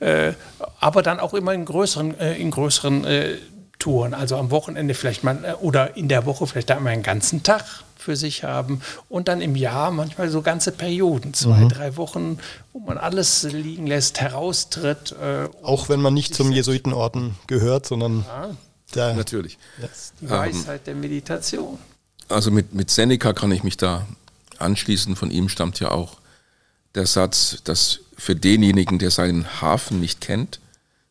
[0.00, 0.32] Äh,
[0.78, 3.36] aber dann auch immer in größeren, äh, in größeren äh,
[3.78, 4.14] Touren.
[4.14, 7.64] Also am Wochenende vielleicht mal äh, oder in der Woche vielleicht einmal einen ganzen Tag
[7.96, 11.68] für sich haben und dann im Jahr manchmal so ganze Perioden, zwei, mhm.
[11.68, 12.38] drei Wochen,
[12.72, 15.14] wo man alles liegen lässt, heraustritt.
[15.20, 18.50] Äh, auch wenn man nicht zum Jesuitenorden gehört, sondern ja.
[18.92, 19.58] Da, Natürlich.
[20.20, 21.78] Die Weisheit ähm, der Meditation.
[22.28, 24.06] Also mit, mit Seneca kann ich mich da
[24.58, 25.16] anschließen.
[25.16, 26.18] Von ihm stammt ja auch
[26.94, 30.60] der Satz, dass für denjenigen, der seinen Hafen nicht kennt,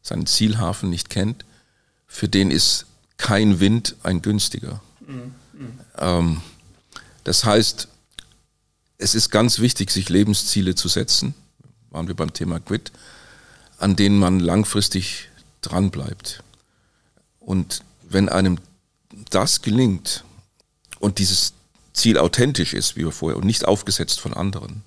[0.02, 1.46] seinen Zielhafen nicht kennt,
[2.08, 2.86] für den ist
[3.18, 4.82] kein Wind ein günstiger.
[5.06, 5.34] Mhm.
[5.98, 6.42] Ähm,
[7.24, 7.88] das heißt,
[8.98, 11.36] es ist ganz wichtig, sich Lebensziele zu setzen,
[11.92, 12.92] waren wir beim Thema Quit,
[13.78, 15.30] an denen man langfristig
[15.62, 16.44] dranbleibt.
[17.48, 18.58] Und wenn einem
[19.30, 20.26] das gelingt
[21.00, 21.54] und dieses
[21.94, 24.84] Ziel authentisch ist, wie wir vorher, und nicht aufgesetzt von anderen,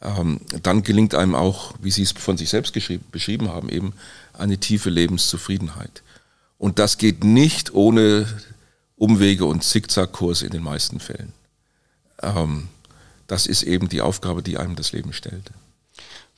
[0.00, 2.72] ähm, dann gelingt einem auch, wie Sie es von sich selbst
[3.10, 3.94] beschrieben haben, eben
[4.32, 6.04] eine tiefe Lebenszufriedenheit.
[6.56, 8.28] Und das geht nicht ohne
[8.94, 11.32] Umwege und Zickzackkurs in den meisten Fällen.
[12.22, 12.68] Ähm,
[13.26, 15.50] das ist eben die Aufgabe, die einem das Leben stellt.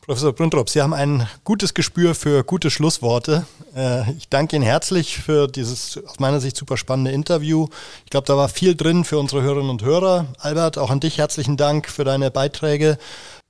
[0.09, 3.45] Professor Bruntrop, Sie haben ein gutes Gespür für gute Schlussworte.
[3.77, 7.67] Äh, ich danke Ihnen herzlich für dieses aus meiner Sicht super spannende Interview.
[8.07, 10.25] Ich glaube, da war viel drin für unsere Hörerinnen und Hörer.
[10.39, 12.97] Albert, auch an dich herzlichen Dank für deine Beiträge.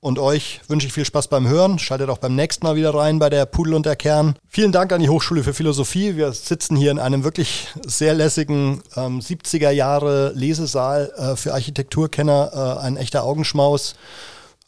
[0.00, 1.78] Und euch wünsche ich viel Spaß beim Hören.
[1.78, 4.34] Schaltet auch beim nächsten Mal wieder rein bei der Pudel und der Kern.
[4.48, 6.16] Vielen Dank an die Hochschule für Philosophie.
[6.16, 12.78] Wir sitzen hier in einem wirklich sehr lässigen ähm, 70er Jahre Lesesaal äh, für Architekturkenner.
[12.80, 13.94] Äh, ein echter Augenschmaus.